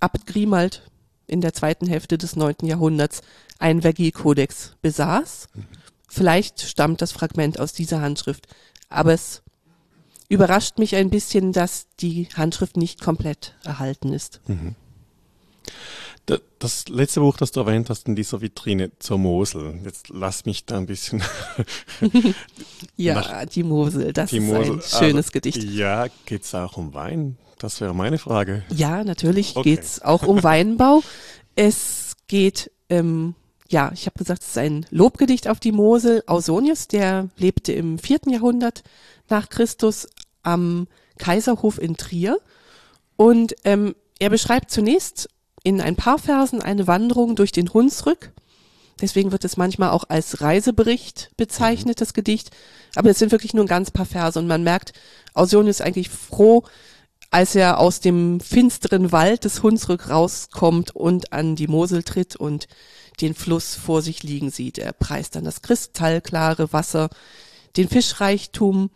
[0.00, 0.82] Abt Grimald
[1.26, 3.22] in der zweiten Hälfte des neunten Jahrhunderts
[3.58, 5.48] einen Vergilkodex besaß.
[6.08, 8.46] Vielleicht stammt das Fragment aus dieser Handschrift,
[8.88, 9.42] aber es
[10.28, 14.40] überrascht mich ein bisschen, dass die Handschrift nicht komplett erhalten ist.
[14.46, 14.74] Mhm.
[16.58, 19.78] Das letzte Buch, das du erwähnt hast in dieser Vitrine zur Mosel.
[19.84, 21.22] Jetzt lass mich da ein bisschen.
[22.96, 24.76] ja, die Mosel, das die ist Mosel.
[24.76, 25.62] ein schönes also, Gedicht.
[25.62, 27.36] Ja, geht's auch um Wein?
[27.58, 28.64] Das wäre meine Frage.
[28.70, 29.76] Ja, natürlich okay.
[29.76, 31.02] geht's auch um Weinbau.
[31.54, 33.34] Es geht, ähm,
[33.68, 36.22] ja, ich habe gesagt, es ist ein Lobgedicht auf die Mosel.
[36.26, 38.82] Ausonius, der lebte im vierten Jahrhundert
[39.28, 40.08] nach Christus
[40.42, 40.86] am
[41.18, 42.38] Kaiserhof in Trier.
[43.16, 45.28] Und ähm, er beschreibt zunächst
[45.64, 48.32] in ein paar Versen eine Wanderung durch den Hunsrück.
[49.00, 52.50] Deswegen wird es manchmal auch als Reisebericht bezeichnet, das Gedicht.
[52.94, 54.92] Aber es sind wirklich nur ein ganz paar Verse und man merkt,
[55.32, 56.62] Ausonius ist eigentlich froh,
[57.30, 62.68] als er aus dem finsteren Wald des Hunsrück rauskommt und an die Mosel tritt und
[63.20, 64.78] den Fluss vor sich liegen sieht.
[64.78, 67.08] Er preist dann das kristallklare Wasser,
[67.76, 68.90] den Fischreichtum,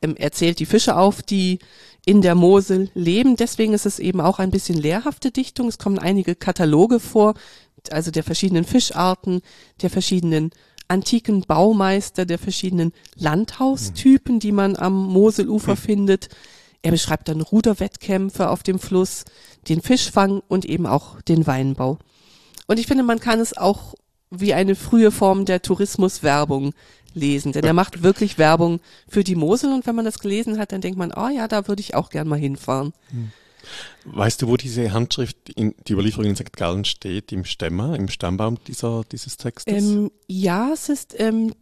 [0.00, 1.58] er zählt die Fische auf, die
[2.06, 3.36] in der Mosel leben.
[3.36, 5.68] Deswegen ist es eben auch ein bisschen lehrhafte Dichtung.
[5.68, 7.34] Es kommen einige Kataloge vor,
[7.90, 9.40] also der verschiedenen Fischarten,
[9.82, 10.50] der verschiedenen
[10.88, 15.76] antiken Baumeister, der verschiedenen Landhaustypen, die man am Moselufer hm.
[15.76, 16.28] findet.
[16.82, 19.24] Er beschreibt dann Ruderwettkämpfe auf dem Fluss,
[19.68, 21.98] den Fischfang und eben auch den Weinbau.
[22.66, 23.94] Und ich finde, man kann es auch
[24.30, 26.72] wie eine frühe Form der Tourismuswerbung
[27.14, 30.72] lesen, denn er macht wirklich Werbung für die Mosel und wenn man das gelesen hat,
[30.72, 32.92] dann denkt man, oh ja, da würde ich auch gern mal hinfahren.
[33.10, 33.32] Hm.
[34.04, 36.52] Weißt du, wo diese Handschrift, in, die Überlieferung in St.
[36.54, 39.84] Gallen steht, im Stämmer, im Stammbaum dieser, dieses Textes?
[39.84, 41.52] Ähm, ja, es ist ähm,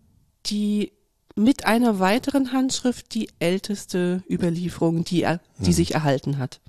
[0.46, 0.92] die
[1.34, 5.72] mit einer weiteren Handschrift die älteste Überlieferung, die, er, die hm.
[5.72, 6.60] sich erhalten hat.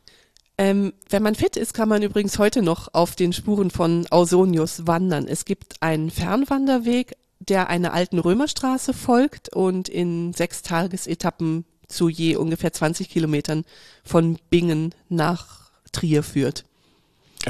[0.58, 4.88] Ähm, wenn man fit ist, kann man übrigens heute noch auf den Spuren von Ausonius
[4.88, 5.28] wandern.
[5.28, 12.36] Es gibt einen Fernwanderweg, der einer alten Römerstraße folgt und in sechs Tagesetappen zu je
[12.36, 13.64] ungefähr 20 Kilometern
[14.04, 16.66] von Bingen nach Trier führt.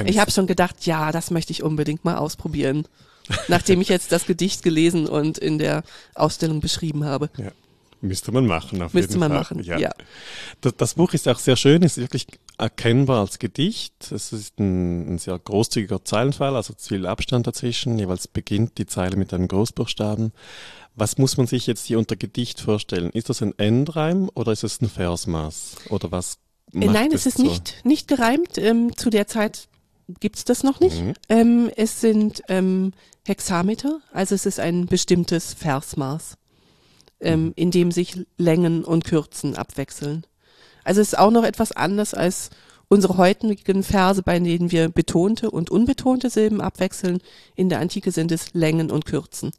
[0.06, 2.88] Ich habe schon gedacht, ja, das möchte ich unbedingt mal ausprobieren
[3.47, 5.84] nachdem ich jetzt das Gedicht gelesen und in der
[6.15, 7.30] Ausstellung beschrieben habe.
[7.38, 7.52] Ja.
[8.00, 9.39] Müsste man machen, auf Müsste jeden man Fall.
[9.39, 9.80] machen, ja.
[9.80, 9.91] ja.
[10.62, 14.12] Das, das, Buch ist auch sehr schön, ist wirklich erkennbar als Gedicht.
[14.12, 18.00] Es ist ein, ein sehr großzügiger Zeilenfall, also viel Abstand dazwischen.
[18.00, 20.32] Jeweils beginnt die Zeile mit einem Großbuchstaben.
[20.96, 23.12] Was muss man sich jetzt hier unter Gedicht vorstellen?
[23.12, 25.76] Ist das ein Endreim oder ist es ein Versmaß?
[25.89, 26.39] Oder was?
[26.74, 27.43] Nein, es ist so?
[27.43, 28.58] nicht, nicht gereimt.
[28.58, 29.67] Ähm, zu der Zeit
[30.20, 31.00] gibt's das noch nicht.
[31.00, 31.13] Mhm.
[31.30, 32.93] Ähm, es sind ähm,
[33.26, 36.38] Hexameter, also es ist ein bestimmtes Versmaß,
[37.20, 37.54] ähm, mhm.
[37.56, 40.26] in dem sich Längen und Kürzen abwechseln.
[40.88, 42.50] Also es ist auch noch etwas anders als
[42.88, 47.19] unsere heutigen Verse, bei denen wir betonte und unbetonte Silben abwechseln.
[47.56, 49.52] In der Antike sind es Längen und Kürzen.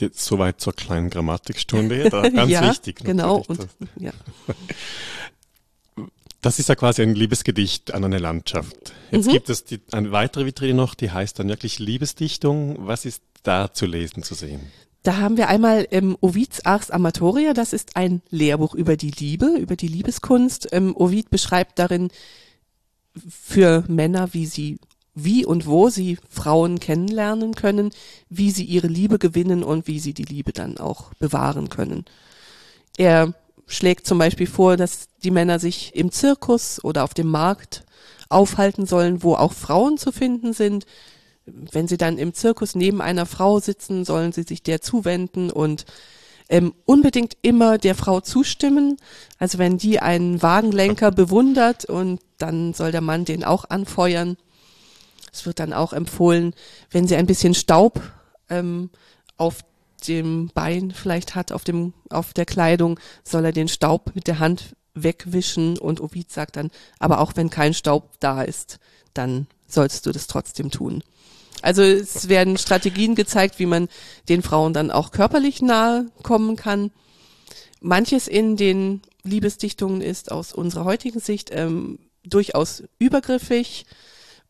[0.00, 2.96] Jetzt soweit zur kleinen Grammatikstunde, da ganz ja, wichtig.
[3.04, 3.44] Genau.
[3.46, 4.12] Und, ja.
[6.40, 8.92] Das ist ja quasi ein Liebesgedicht an eine Landschaft.
[9.10, 9.32] Jetzt mhm.
[9.32, 12.86] gibt es die, eine weitere Vitrine noch, die heißt dann wirklich Liebesdichtung.
[12.86, 14.60] Was ist da zu lesen, zu sehen?
[15.04, 19.48] Da haben wir einmal ähm, Ovids Ars Amatoria, das ist ein Lehrbuch über die Liebe,
[19.58, 20.68] über die Liebeskunst.
[20.72, 22.08] Ähm, Ovid beschreibt darin
[23.28, 24.78] für Männer, wie sie,
[25.14, 27.90] wie und wo sie Frauen kennenlernen können,
[28.30, 32.06] wie sie ihre Liebe gewinnen und wie sie die Liebe dann auch bewahren können.
[32.96, 33.34] Er
[33.66, 37.84] schlägt zum Beispiel vor, dass die Männer sich im Zirkus oder auf dem Markt
[38.30, 40.86] aufhalten sollen, wo auch Frauen zu finden sind.
[41.46, 45.84] Wenn sie dann im Zirkus neben einer Frau sitzen, sollen sie sich der zuwenden und
[46.48, 48.96] ähm, unbedingt immer der Frau zustimmen.
[49.38, 54.36] Also wenn die einen Wagenlenker bewundert und dann soll der Mann den auch anfeuern.
[55.32, 56.54] Es wird dann auch empfohlen,
[56.90, 58.00] wenn sie ein bisschen Staub
[58.48, 58.90] ähm,
[59.36, 59.64] auf
[60.06, 64.38] dem Bein vielleicht hat, auf dem, auf der Kleidung, soll er den Staub mit der
[64.38, 68.78] Hand wegwischen und Ovid sagt dann, aber auch wenn kein Staub da ist,
[69.12, 71.02] dann sollst du das trotzdem tun.
[71.64, 73.88] Also es werden Strategien gezeigt, wie man
[74.28, 76.90] den Frauen dann auch körperlich nahe kommen kann.
[77.80, 83.86] Manches in den Liebesdichtungen ist aus unserer heutigen Sicht ähm, durchaus übergriffig.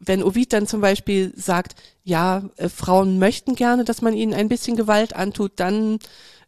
[0.01, 4.49] Wenn Ovid dann zum Beispiel sagt, ja, äh, Frauen möchten gerne, dass man ihnen ein
[4.49, 6.01] bisschen Gewalt antut, dann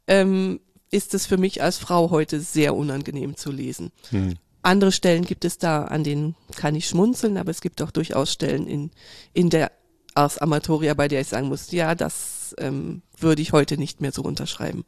[0.08, 0.58] ähm,
[0.90, 3.92] ist es für mich als Frau heute sehr unangenehm zu lesen.
[4.10, 4.34] Hm.
[4.62, 8.32] Andere Stellen gibt es da, an denen kann ich schmunzeln, aber es gibt auch durchaus
[8.32, 8.90] Stellen in,
[9.32, 9.70] in der
[10.16, 14.12] Ars Amatoria, bei der ich sagen muss, ja, das ähm, würde ich heute nicht mehr
[14.12, 14.84] so unterschreiben.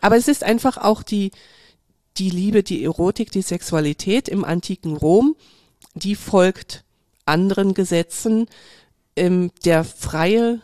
[0.00, 1.30] Aber es ist einfach auch die,
[2.16, 5.36] die Liebe, die Erotik, die Sexualität im antiken Rom,
[5.94, 6.84] die folgt
[7.26, 8.46] anderen Gesetzen.
[9.16, 10.60] Ähm, der freie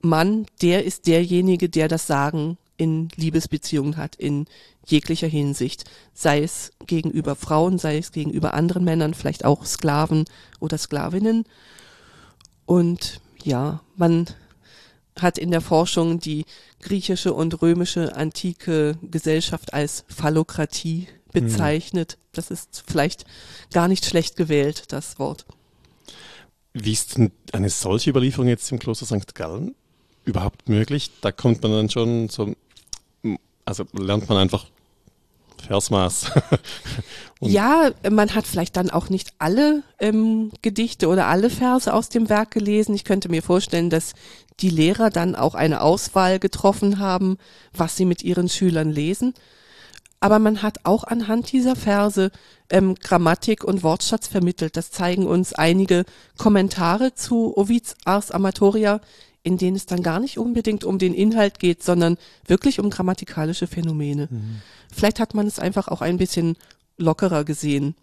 [0.00, 4.46] Mann, der ist derjenige, der das Sagen in Liebesbeziehungen hat, in
[4.84, 5.84] jeglicher Hinsicht.
[6.14, 10.24] Sei es gegenüber Frauen, sei es gegenüber anderen Männern, vielleicht auch Sklaven
[10.60, 11.44] oder Sklavinnen.
[12.66, 14.26] Und ja, man
[15.18, 16.44] hat in der Forschung die
[16.80, 22.18] griechische und römische antike Gesellschaft als Phallokratie bezeichnet.
[22.18, 22.26] Mhm.
[22.32, 23.24] Das ist vielleicht
[23.72, 25.46] gar nicht schlecht gewählt, das Wort.
[26.74, 29.34] Wie ist denn eine solche Überlieferung jetzt im Kloster St.
[29.34, 29.74] Gallen
[30.26, 31.10] überhaupt möglich?
[31.22, 32.54] Da kommt man dann schon so,
[33.64, 34.66] also lernt man einfach
[35.66, 36.32] Versmaß.
[37.40, 42.28] ja, man hat vielleicht dann auch nicht alle ähm, Gedichte oder alle Verse aus dem
[42.28, 42.94] Werk gelesen.
[42.94, 44.14] Ich könnte mir vorstellen, dass
[44.60, 47.36] die Lehrer dann auch eine Auswahl getroffen haben,
[47.74, 49.34] was sie mit ihren Schülern lesen.
[50.18, 52.30] Aber man hat auch anhand dieser Verse
[52.70, 54.76] ähm, Grammatik und Wortschatz vermittelt.
[54.76, 56.04] Das zeigen uns einige
[56.38, 59.00] Kommentare zu Ovids Ars Amatoria,
[59.42, 63.66] in denen es dann gar nicht unbedingt um den Inhalt geht, sondern wirklich um grammatikalische
[63.66, 64.28] Phänomene.
[64.30, 64.62] Mhm.
[64.92, 66.56] Vielleicht hat man es einfach auch ein bisschen
[66.98, 67.94] lockerer gesehen.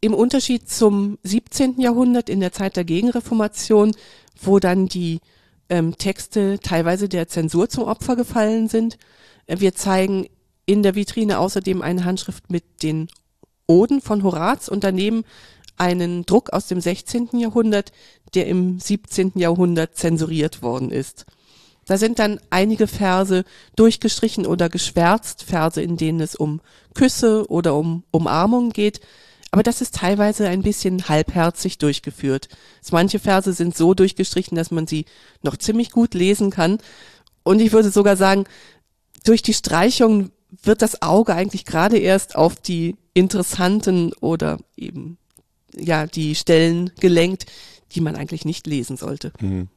[0.00, 1.80] Im Unterschied zum 17.
[1.80, 3.94] Jahrhundert in der Zeit der Gegenreformation,
[4.40, 5.20] wo dann die
[5.68, 8.98] ähm, Texte teilweise der Zensur zum Opfer gefallen sind.
[9.46, 10.26] Äh, wir zeigen
[10.66, 13.08] in der Vitrine außerdem eine Handschrift mit den
[13.66, 15.24] Oden von Horaz und daneben
[15.76, 17.30] einen Druck aus dem 16.
[17.38, 17.92] Jahrhundert,
[18.34, 19.32] der im 17.
[19.36, 21.26] Jahrhundert zensuriert worden ist.
[21.86, 23.44] Da sind dann einige Verse
[23.76, 26.60] durchgestrichen oder geschwärzt, Verse, in denen es um
[26.94, 29.00] Küsse oder um Umarmung geht.
[29.50, 32.48] Aber das ist teilweise ein bisschen halbherzig durchgeführt.
[32.90, 35.04] Manche Verse sind so durchgestrichen, dass man sie
[35.42, 36.78] noch ziemlich gut lesen kann.
[37.44, 38.44] Und ich würde sogar sagen,
[39.24, 40.30] durch die Streichung
[40.62, 45.18] wird das Auge eigentlich gerade erst auf die interessanten oder eben
[45.76, 47.46] ja die Stellen gelenkt,
[47.92, 49.32] die man eigentlich nicht lesen sollte.
[49.40, 49.68] Mhm.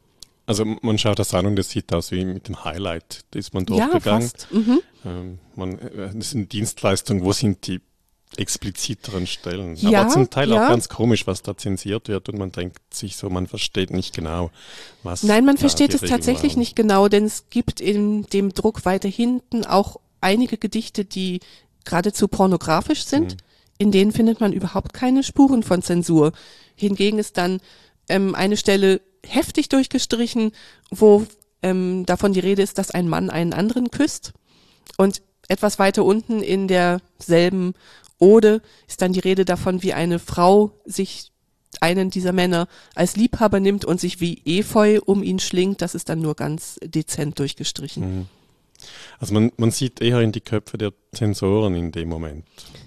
[0.47, 3.25] Also man schaut das an und es sieht aus wie mit dem Highlight.
[3.31, 4.31] Da ist man durchgegangen.
[4.51, 4.57] Ja.
[4.57, 4.79] Mhm.
[5.05, 7.81] Ähm, man, äh, das ist eine Dienstleistung, wo sind die
[8.37, 9.75] expliziteren Stellen?
[9.75, 10.63] Ja, Aber zum Teil ja.
[10.63, 14.15] auch ganz komisch, was da zensiert wird und man denkt sich so, man versteht nicht
[14.15, 14.51] genau,
[15.03, 15.23] was.
[15.23, 16.59] Nein, man versteht es tatsächlich waren.
[16.59, 21.41] nicht genau, denn es gibt in dem Druck weiter hinten auch einige Gedichte, die
[21.85, 23.33] geradezu pornografisch sind.
[23.33, 23.37] Mhm.
[23.79, 26.31] In denen findet man überhaupt keine Spuren von Zensur.
[26.75, 27.59] Hingegen ist dann
[28.09, 30.51] ähm, eine Stelle heftig durchgestrichen,
[30.89, 31.25] wo
[31.61, 34.33] ähm, davon die Rede ist, dass ein Mann einen anderen küsst.
[34.97, 37.73] Und etwas weiter unten in derselben
[38.19, 41.31] Ode ist dann die Rede davon, wie eine Frau sich
[41.79, 45.81] einen dieser Männer als Liebhaber nimmt und sich wie Efeu um ihn schlingt.
[45.81, 48.19] Das ist dann nur ganz dezent durchgestrichen.
[48.19, 48.25] Mhm.
[49.19, 52.45] Also man, man sieht eher in die Köpfe der Zensoren in dem Moment.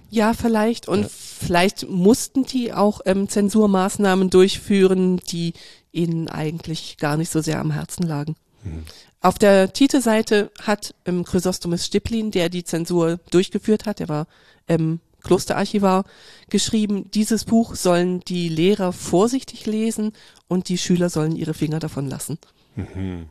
[0.09, 0.89] Ja, vielleicht.
[0.89, 1.09] Und ja.
[1.09, 5.55] vielleicht mussten die auch ähm, Zensurmaßnahmen durchführen, die
[5.93, 8.37] ihnen eigentlich gar nicht so sehr am Herzen lagen.
[8.63, 8.85] Mhm.
[9.21, 14.27] Auf der Titelseite hat ähm, Chrysostomus Stiplin, der die Zensur durchgeführt hat, der war
[14.69, 16.05] ähm, Klosterarchivar,
[16.49, 20.13] geschrieben, dieses Buch sollen die Lehrer vorsichtig lesen
[20.49, 22.39] und die Schüler sollen ihre Finger davon lassen.
[22.77, 23.27] Mhm.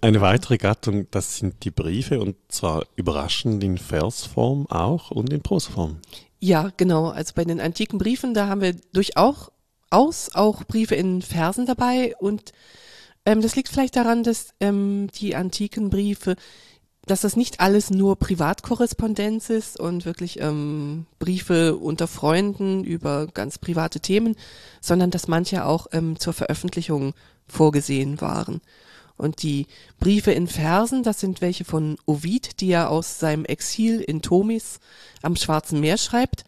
[0.00, 5.42] Eine weitere Gattung, das sind die Briefe und zwar überraschend in Versform auch und in
[5.42, 5.98] Prosaform.
[6.38, 7.08] Ja, genau.
[7.08, 9.50] Also bei den antiken Briefen, da haben wir durchaus auch
[9.90, 12.52] Briefe in Versen dabei und
[13.28, 16.36] ähm, das liegt vielleicht daran, dass ähm, die antiken Briefe,
[17.04, 23.58] dass das nicht alles nur Privatkorrespondenz ist und wirklich ähm, Briefe unter Freunden über ganz
[23.58, 24.34] private Themen,
[24.80, 27.14] sondern dass manche auch ähm, zur Veröffentlichung
[27.46, 28.60] vorgesehen waren.
[29.18, 29.66] Und die
[29.98, 34.78] Briefe in Versen, das sind welche von Ovid, die er aus seinem Exil in Tomis
[35.22, 36.44] am Schwarzen Meer schreibt.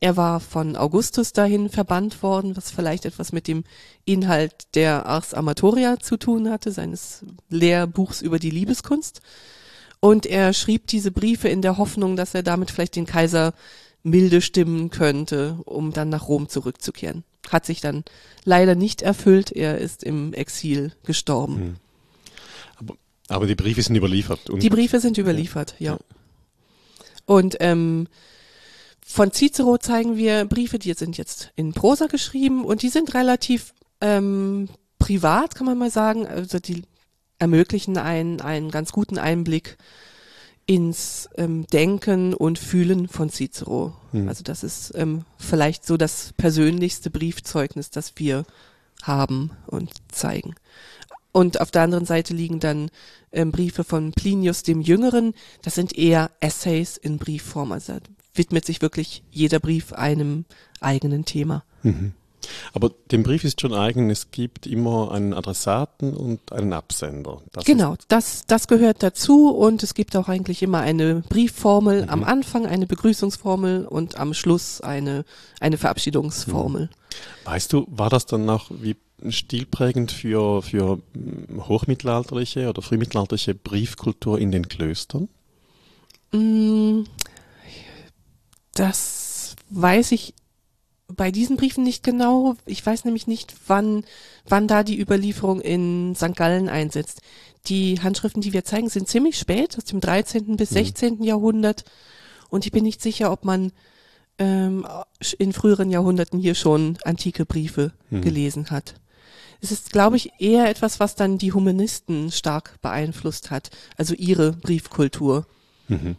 [0.00, 3.64] Er war von Augustus dahin verbannt worden, was vielleicht etwas mit dem
[4.04, 9.22] Inhalt der Ars Amatoria zu tun hatte, seines Lehrbuchs über die Liebeskunst.
[10.00, 13.54] Und er schrieb diese Briefe in der Hoffnung, dass er damit vielleicht den Kaiser
[14.02, 17.24] milde stimmen könnte, um dann nach Rom zurückzukehren.
[17.48, 18.04] Hat sich dann
[18.44, 19.50] leider nicht erfüllt.
[19.50, 21.56] Er ist im Exil gestorben.
[21.56, 21.76] Hm.
[22.76, 22.94] Aber,
[23.28, 24.40] aber, die Briefe sind überliefert.
[24.48, 25.92] die Briefe sind überliefert, ja.
[25.92, 25.98] ja.
[27.24, 28.06] Und ähm,
[29.16, 33.72] von Cicero zeigen wir Briefe, die sind jetzt in Prosa geschrieben und die sind relativ
[34.02, 36.26] ähm, privat, kann man mal sagen.
[36.26, 36.82] Also die
[37.38, 39.78] ermöglichen einen, einen ganz guten Einblick
[40.66, 43.94] ins ähm, Denken und Fühlen von Cicero.
[44.10, 44.28] Hm.
[44.28, 48.44] Also das ist ähm, vielleicht so das persönlichste Briefzeugnis, das wir
[49.02, 50.56] haben und zeigen.
[51.32, 52.90] Und auf der anderen Seite liegen dann
[53.32, 55.32] ähm, Briefe von Plinius dem Jüngeren.
[55.62, 57.72] Das sind eher Essays in Briefform.
[57.72, 57.94] Also
[58.38, 60.44] widmet sich wirklich jeder Brief einem
[60.80, 61.64] eigenen Thema.
[61.82, 62.12] Mhm.
[62.72, 67.42] Aber dem Brief ist schon eigen, es gibt immer einen Adressaten und einen Absender.
[67.52, 72.08] Das genau, das, das gehört dazu und es gibt auch eigentlich immer eine Briefformel mhm.
[72.08, 75.24] am Anfang, eine Begrüßungsformel und am Schluss eine,
[75.60, 76.82] eine Verabschiedungsformel.
[76.82, 77.46] Mhm.
[77.46, 78.96] Weißt du, war das dann noch wie
[79.28, 81.00] stilprägend für, für
[81.58, 85.28] hochmittelalterliche oder frühmittelalterliche Briefkultur in den Klöstern?
[86.32, 87.04] Mm,
[88.78, 90.34] das weiß ich
[91.08, 92.56] bei diesen Briefen nicht genau.
[92.66, 94.04] Ich weiß nämlich nicht, wann,
[94.48, 96.34] wann da die Überlieferung in St.
[96.34, 97.20] Gallen einsetzt.
[97.66, 100.56] Die Handschriften, die wir zeigen, sind ziemlich spät, aus dem 13.
[100.56, 101.18] bis 16.
[101.18, 101.22] Mhm.
[101.22, 101.84] Jahrhundert.
[102.48, 103.72] Und ich bin nicht sicher, ob man
[104.38, 104.86] ähm,
[105.38, 108.22] in früheren Jahrhunderten hier schon antike Briefe mhm.
[108.22, 108.94] gelesen hat.
[109.60, 114.52] Es ist, glaube ich, eher etwas, was dann die Humanisten stark beeinflusst hat, also ihre
[114.52, 115.46] Briefkultur.
[115.88, 116.16] Mhm.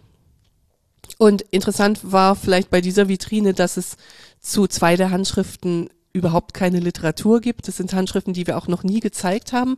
[1.18, 3.98] Und interessant war vielleicht bei dieser Vitrine, dass es
[4.40, 7.68] zu zwei der Handschriften überhaupt keine Literatur gibt.
[7.68, 9.78] Das sind Handschriften, die wir auch noch nie gezeigt haben.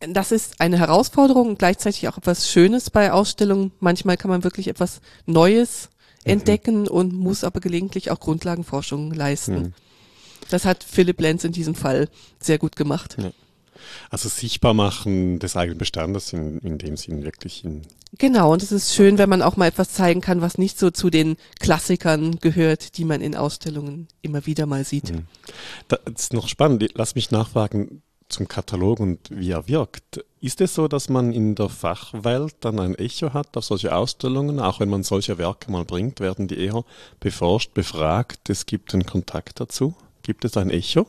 [0.00, 3.72] Das ist eine Herausforderung und gleichzeitig auch etwas Schönes bei Ausstellungen.
[3.80, 5.90] Manchmal kann man wirklich etwas Neues
[6.24, 6.32] mhm.
[6.32, 9.54] entdecken und muss aber gelegentlich auch Grundlagenforschung leisten.
[9.54, 9.72] Mhm.
[10.50, 12.08] Das hat Philipp Lenz in diesem Fall
[12.38, 13.16] sehr gut gemacht.
[13.18, 13.32] Ja.
[14.10, 17.82] Also sichtbar machen des eigenen Bestandes in, in dem Sinn wirklich in
[18.16, 20.90] Genau, und es ist schön, wenn man auch mal etwas zeigen kann, was nicht so
[20.90, 25.12] zu den Klassikern gehört, die man in Ausstellungen immer wieder mal sieht.
[25.12, 25.26] Mhm.
[25.88, 26.88] Das ist noch spannend.
[26.94, 30.24] Lass mich nachfragen zum Katalog und wie er wirkt.
[30.40, 34.60] Ist es so, dass man in der Fachwelt dann ein Echo hat auf solche Ausstellungen?
[34.60, 36.84] Auch wenn man solche Werke mal bringt, werden die eher
[37.20, 38.48] beforscht, befragt?
[38.48, 39.94] Es gibt einen Kontakt dazu?
[40.22, 41.06] Gibt es ein Echo?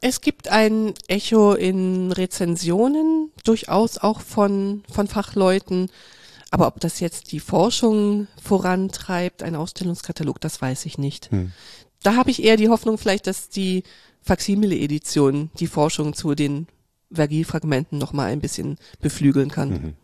[0.00, 5.90] Es gibt ein Echo in Rezensionen, durchaus auch von, von Fachleuten.
[6.50, 11.30] Aber ob das jetzt die Forschung vorantreibt, ein Ausstellungskatalog, das weiß ich nicht.
[11.30, 11.52] Hm.
[12.02, 13.82] Da habe ich eher die Hoffnung vielleicht, dass die
[14.22, 16.68] Faksimile-Edition die Forschung zu den
[17.12, 19.70] Vergil-Fragmenten nochmal ein bisschen beflügeln kann.
[19.70, 19.94] Mhm.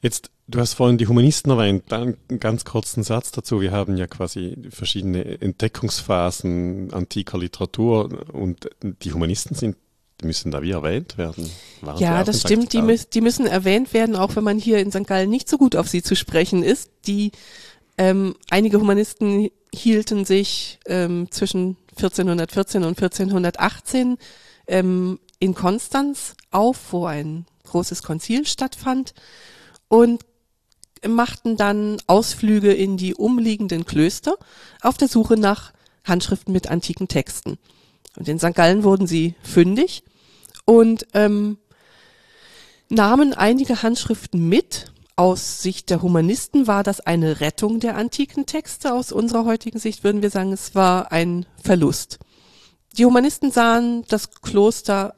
[0.00, 3.60] Jetzt, du hast vorhin die Humanisten erwähnt, einen ganz kurzen Satz dazu.
[3.60, 9.76] Wir haben ja quasi verschiedene Entdeckungsphasen antiker Literatur und die Humanisten sind
[10.20, 11.48] die müssen da wie erwähnt werden.
[11.80, 12.72] Waren ja, das stimmt.
[12.72, 15.06] Die, müß, die, müssen erwähnt werden, auch wenn man hier in St.
[15.06, 16.90] Gallen nicht so gut auf sie zu sprechen ist.
[17.06, 17.30] Die
[17.98, 24.18] ähm, einige Humanisten hielten sich ähm, zwischen 1414 und 1418
[24.66, 29.14] ähm, in Konstanz auf, wo ein großes Konzil stattfand
[29.88, 30.24] und
[31.06, 34.36] machten dann Ausflüge in die umliegenden Klöster
[34.82, 35.72] auf der Suche nach
[36.04, 37.58] Handschriften mit antiken Texten.
[38.16, 38.54] Und in St.
[38.54, 40.02] Gallen wurden sie fündig
[40.64, 41.58] und ähm,
[42.88, 44.92] nahmen einige Handschriften mit.
[45.16, 48.94] Aus Sicht der Humanisten war das eine Rettung der antiken Texte.
[48.94, 52.20] Aus unserer heutigen Sicht würden wir sagen, es war ein Verlust.
[52.96, 55.14] Die Humanisten sahen das Kloster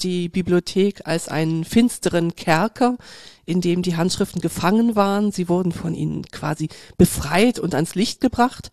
[0.00, 2.96] die Bibliothek als einen finsteren Kerker,
[3.44, 5.32] in dem die Handschriften gefangen waren.
[5.32, 8.70] Sie wurden von ihnen quasi befreit und ans Licht gebracht.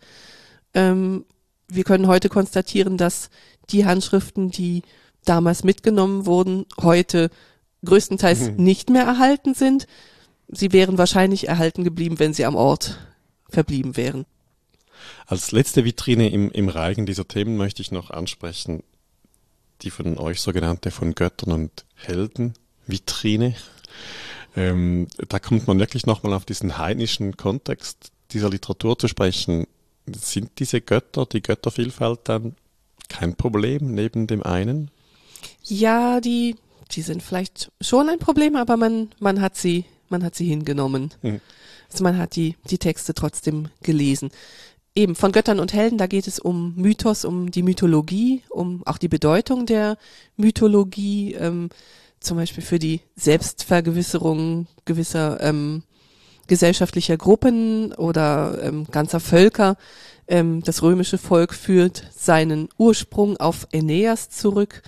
[0.74, 1.24] Ähm,
[1.68, 3.30] wir können heute konstatieren, dass
[3.70, 4.82] die Handschriften, die
[5.24, 7.30] damals mitgenommen wurden, heute
[7.84, 8.56] größtenteils mhm.
[8.56, 9.86] nicht mehr erhalten sind.
[10.48, 12.98] Sie wären wahrscheinlich erhalten geblieben, wenn sie am Ort
[13.48, 14.26] verblieben wären.
[15.26, 18.82] Als letzte Vitrine im, im Reigen dieser Themen möchte ich noch ansprechen,
[19.82, 22.54] die von euch sogenannte von Göttern und Helden
[22.86, 23.54] Vitrine.
[24.56, 29.66] Ähm, da kommt man wirklich nochmal auf diesen heidnischen Kontext dieser Literatur zu sprechen.
[30.06, 32.56] Sind diese Götter, die Göttervielfalt dann
[33.08, 34.90] kein Problem neben dem einen?
[35.62, 36.56] Ja, die,
[36.92, 41.12] die sind vielleicht schon ein Problem, aber man, man hat sie, man hat sie hingenommen.
[41.22, 41.40] Mhm.
[41.90, 44.30] Also man hat die, die Texte trotzdem gelesen.
[44.96, 48.96] Eben von Göttern und Helden, da geht es um Mythos, um die Mythologie, um auch
[48.96, 49.98] die Bedeutung der
[50.36, 51.70] Mythologie, ähm,
[52.20, 55.82] zum Beispiel für die Selbstvergewisserung gewisser ähm,
[56.46, 59.76] gesellschaftlicher Gruppen oder ähm, ganzer Völker.
[60.28, 64.82] Ähm, das römische Volk führt seinen Ursprung auf Aeneas zurück,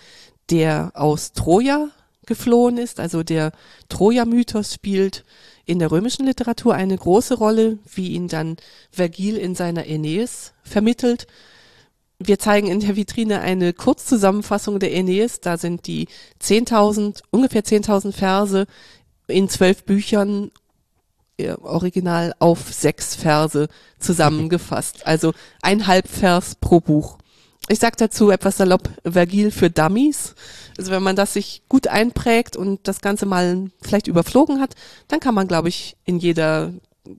[0.51, 1.89] der aus Troja
[2.27, 3.01] geflohen ist.
[3.01, 3.53] Also der
[3.89, 5.25] Troja-Mythos spielt
[5.65, 8.57] in der römischen Literatur eine große Rolle, wie ihn dann
[8.91, 11.27] Vergil in seiner Aeneis vermittelt.
[12.19, 15.41] Wir zeigen in der Vitrine eine Kurzzusammenfassung der Aeneis.
[15.41, 16.09] Da sind die
[16.43, 18.67] 10.000, ungefähr 10.000 Verse
[19.27, 20.51] in zwölf Büchern
[21.37, 23.69] äh, original auf sechs Verse
[23.99, 25.07] zusammengefasst.
[25.07, 27.19] Also ein Halbvers pro Buch.
[27.69, 30.35] Ich sag dazu etwas salopp Vergil für Dummies.
[30.79, 34.75] Also wenn man das sich gut einprägt und das Ganze mal vielleicht überflogen hat,
[35.09, 36.73] dann kann man, glaube ich, in jeder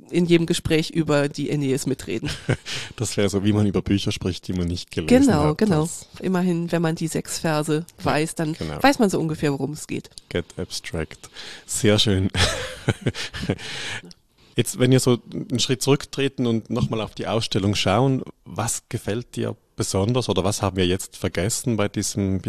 [0.09, 2.29] in jedem Gespräch über die Aeneas mitreden.
[2.95, 5.57] Das wäre so, wie man über Bücher spricht, die man nicht gelesen genau, hat.
[5.59, 5.89] Genau, genau.
[6.19, 8.81] Immerhin, wenn man die sechs Verse weiß, dann genau.
[8.81, 10.09] weiß man so ungefähr, worum es geht.
[10.29, 11.29] Get abstract.
[11.67, 12.29] Sehr schön.
[14.57, 19.35] Jetzt, wenn ihr so einen Schritt zurücktreten und nochmal auf die Ausstellung schauen, was gefällt
[19.35, 22.41] dir besonders oder was haben wir jetzt vergessen bei diesem,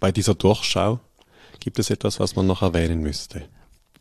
[0.00, 0.98] bei dieser Durchschau?
[1.60, 3.42] Gibt es etwas, was man noch erwähnen müsste?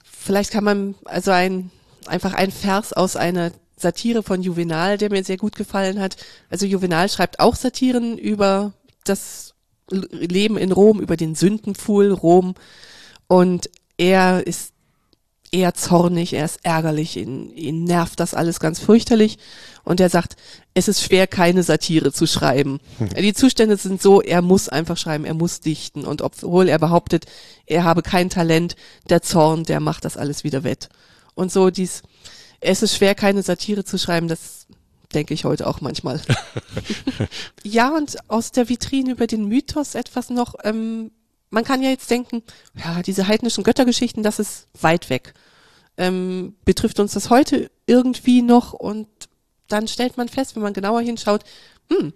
[0.05, 1.69] Vielleicht kann man also ein,
[2.05, 6.15] einfach ein Vers aus einer Satire von Juvenal, der mir sehr gut gefallen hat.
[6.49, 8.71] Also Juvenal schreibt auch Satiren über
[9.03, 9.53] das
[9.91, 12.55] Leben in Rom, über den Sündenpfuhl Rom.
[13.27, 14.71] Und er ist
[15.52, 19.38] eher zornig, er ist ärgerlich, ihn, ihn nervt das alles ganz fürchterlich.
[19.84, 20.36] Und er sagt,
[20.74, 22.80] es ist schwer, keine Satire zu schreiben.
[22.97, 23.10] Hm.
[23.10, 26.06] Die Zustände sind so, er muss einfach schreiben, er muss dichten.
[26.06, 27.26] Und obwohl er behauptet,
[27.66, 28.76] er habe kein Talent,
[29.10, 30.89] der Zorn, der macht das alles wieder wett.
[31.34, 32.04] Und so dies,
[32.60, 34.68] es ist schwer, keine Satire zu schreiben, das
[35.14, 36.22] denke ich heute auch manchmal.
[37.64, 41.12] ja, und aus der Vitrine über den Mythos etwas noch, ähm,
[41.50, 42.43] man kann ja jetzt denken,
[42.76, 45.34] ja, diese heidnischen Göttergeschichten, das ist weit weg.
[45.97, 48.74] Ähm, betrifft uns das heute irgendwie noch?
[48.74, 49.08] Und
[49.68, 51.43] dann stellt man fest, wenn man genauer hinschaut,
[51.89, 52.14] hm,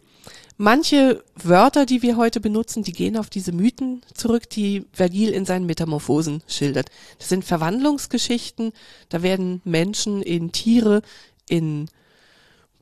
[0.57, 5.45] manche Wörter, die wir heute benutzen, die gehen auf diese Mythen zurück, die Vergil in
[5.45, 6.89] seinen Metamorphosen schildert.
[7.17, 8.71] Das sind Verwandlungsgeschichten,
[9.09, 11.01] da werden Menschen in Tiere,
[11.49, 11.89] in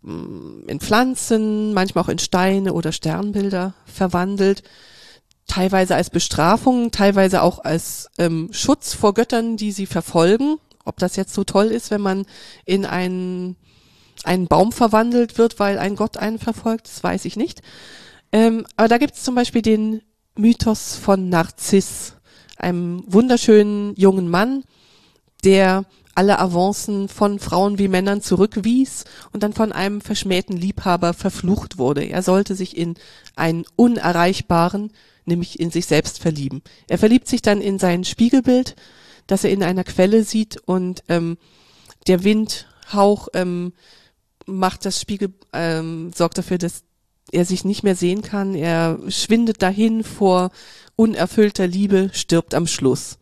[0.04, 4.64] hm, in Pflanzen, manchmal auch in Steine oder Sternbilder verwandelt
[5.48, 10.58] teilweise als Bestrafung, teilweise auch als ähm, Schutz vor Göttern, die sie verfolgen.
[10.86, 12.26] Ob das jetzt so toll ist, wenn man
[12.66, 13.56] in einen,
[14.24, 17.62] einen Baum verwandelt wird, weil ein Gott einen verfolgt, das weiß ich nicht.
[18.32, 20.02] Ähm, aber da gibt es zum Beispiel den
[20.36, 22.14] Mythos von Narziss,
[22.58, 24.64] einem wunderschönen jungen Mann,
[25.44, 25.86] der
[26.16, 32.04] alle Avancen von Frauen wie Männern zurückwies und dann von einem verschmähten Liebhaber verflucht wurde.
[32.04, 32.96] Er sollte sich in
[33.36, 34.92] einen unerreichbaren,
[35.26, 36.62] nämlich in sich selbst verlieben.
[36.88, 38.76] Er verliebt sich dann in sein Spiegelbild,
[39.28, 41.38] das er in einer Quelle sieht und ähm,
[42.08, 43.74] der Windhauch ähm,
[44.46, 46.84] macht das Spiegel, ähm, sorgt dafür, dass
[47.32, 48.56] er sich nicht mehr sehen kann.
[48.56, 50.52] Er schwindet dahin vor
[50.96, 53.18] unerfüllter Liebe, stirbt am Schluss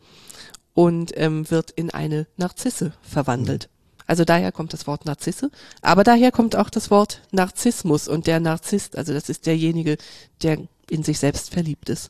[0.73, 3.69] und ähm, wird in eine Narzisse verwandelt.
[4.07, 8.39] Also daher kommt das Wort Narzisse, aber daher kommt auch das Wort Narzissmus und der
[8.39, 9.97] Narzisst, also das ist derjenige,
[10.41, 10.57] der
[10.89, 12.09] in sich selbst verliebt ist.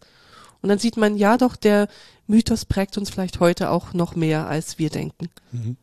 [0.62, 1.88] Und dann sieht man, ja doch, der
[2.28, 5.30] Mythos prägt uns vielleicht heute auch noch mehr, als wir denken.
[5.52, 5.78] Mhm.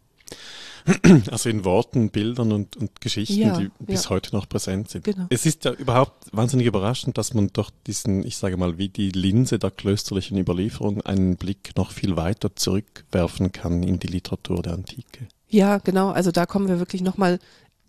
[1.31, 4.11] Also in Worten, Bildern und, und Geschichten, ja, die bis ja.
[4.11, 5.05] heute noch präsent sind.
[5.05, 5.27] Genau.
[5.31, 9.11] Es ist ja überhaupt wahnsinnig überraschend, dass man doch diesen, ich sage mal, wie die
[9.11, 14.75] Linse der klösterlichen Überlieferung einen Blick noch viel weiter zurückwerfen kann in die Literatur der
[14.75, 15.27] Antike.
[15.49, 16.11] Ja, genau.
[16.11, 17.39] Also da kommen wir wirklich nochmal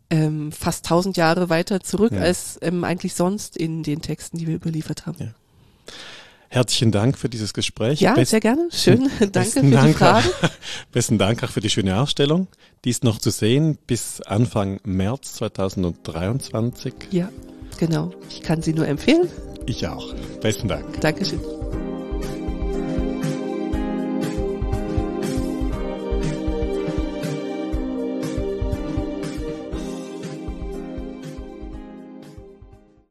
[0.09, 2.21] ähm, fast tausend Jahre weiter zurück ja.
[2.21, 5.17] als ähm, eigentlich sonst in den Texten, die wir überliefert haben.
[5.19, 5.27] Ja.
[6.49, 7.99] Herzlichen Dank für dieses Gespräch.
[7.99, 8.69] Ja, Best, sehr gerne.
[8.71, 9.09] Schön.
[9.31, 10.29] Danke für Dank, die Fragen.
[10.91, 12.47] Besten Dank auch für die schöne Ausstellung.
[12.85, 16.93] Die ist noch zu sehen bis Anfang März 2023.
[17.11, 17.29] Ja,
[17.77, 18.11] genau.
[18.29, 19.29] Ich kann sie nur empfehlen.
[19.65, 20.13] Ich auch.
[20.41, 21.01] Besten Dank.
[21.01, 21.41] Dankeschön.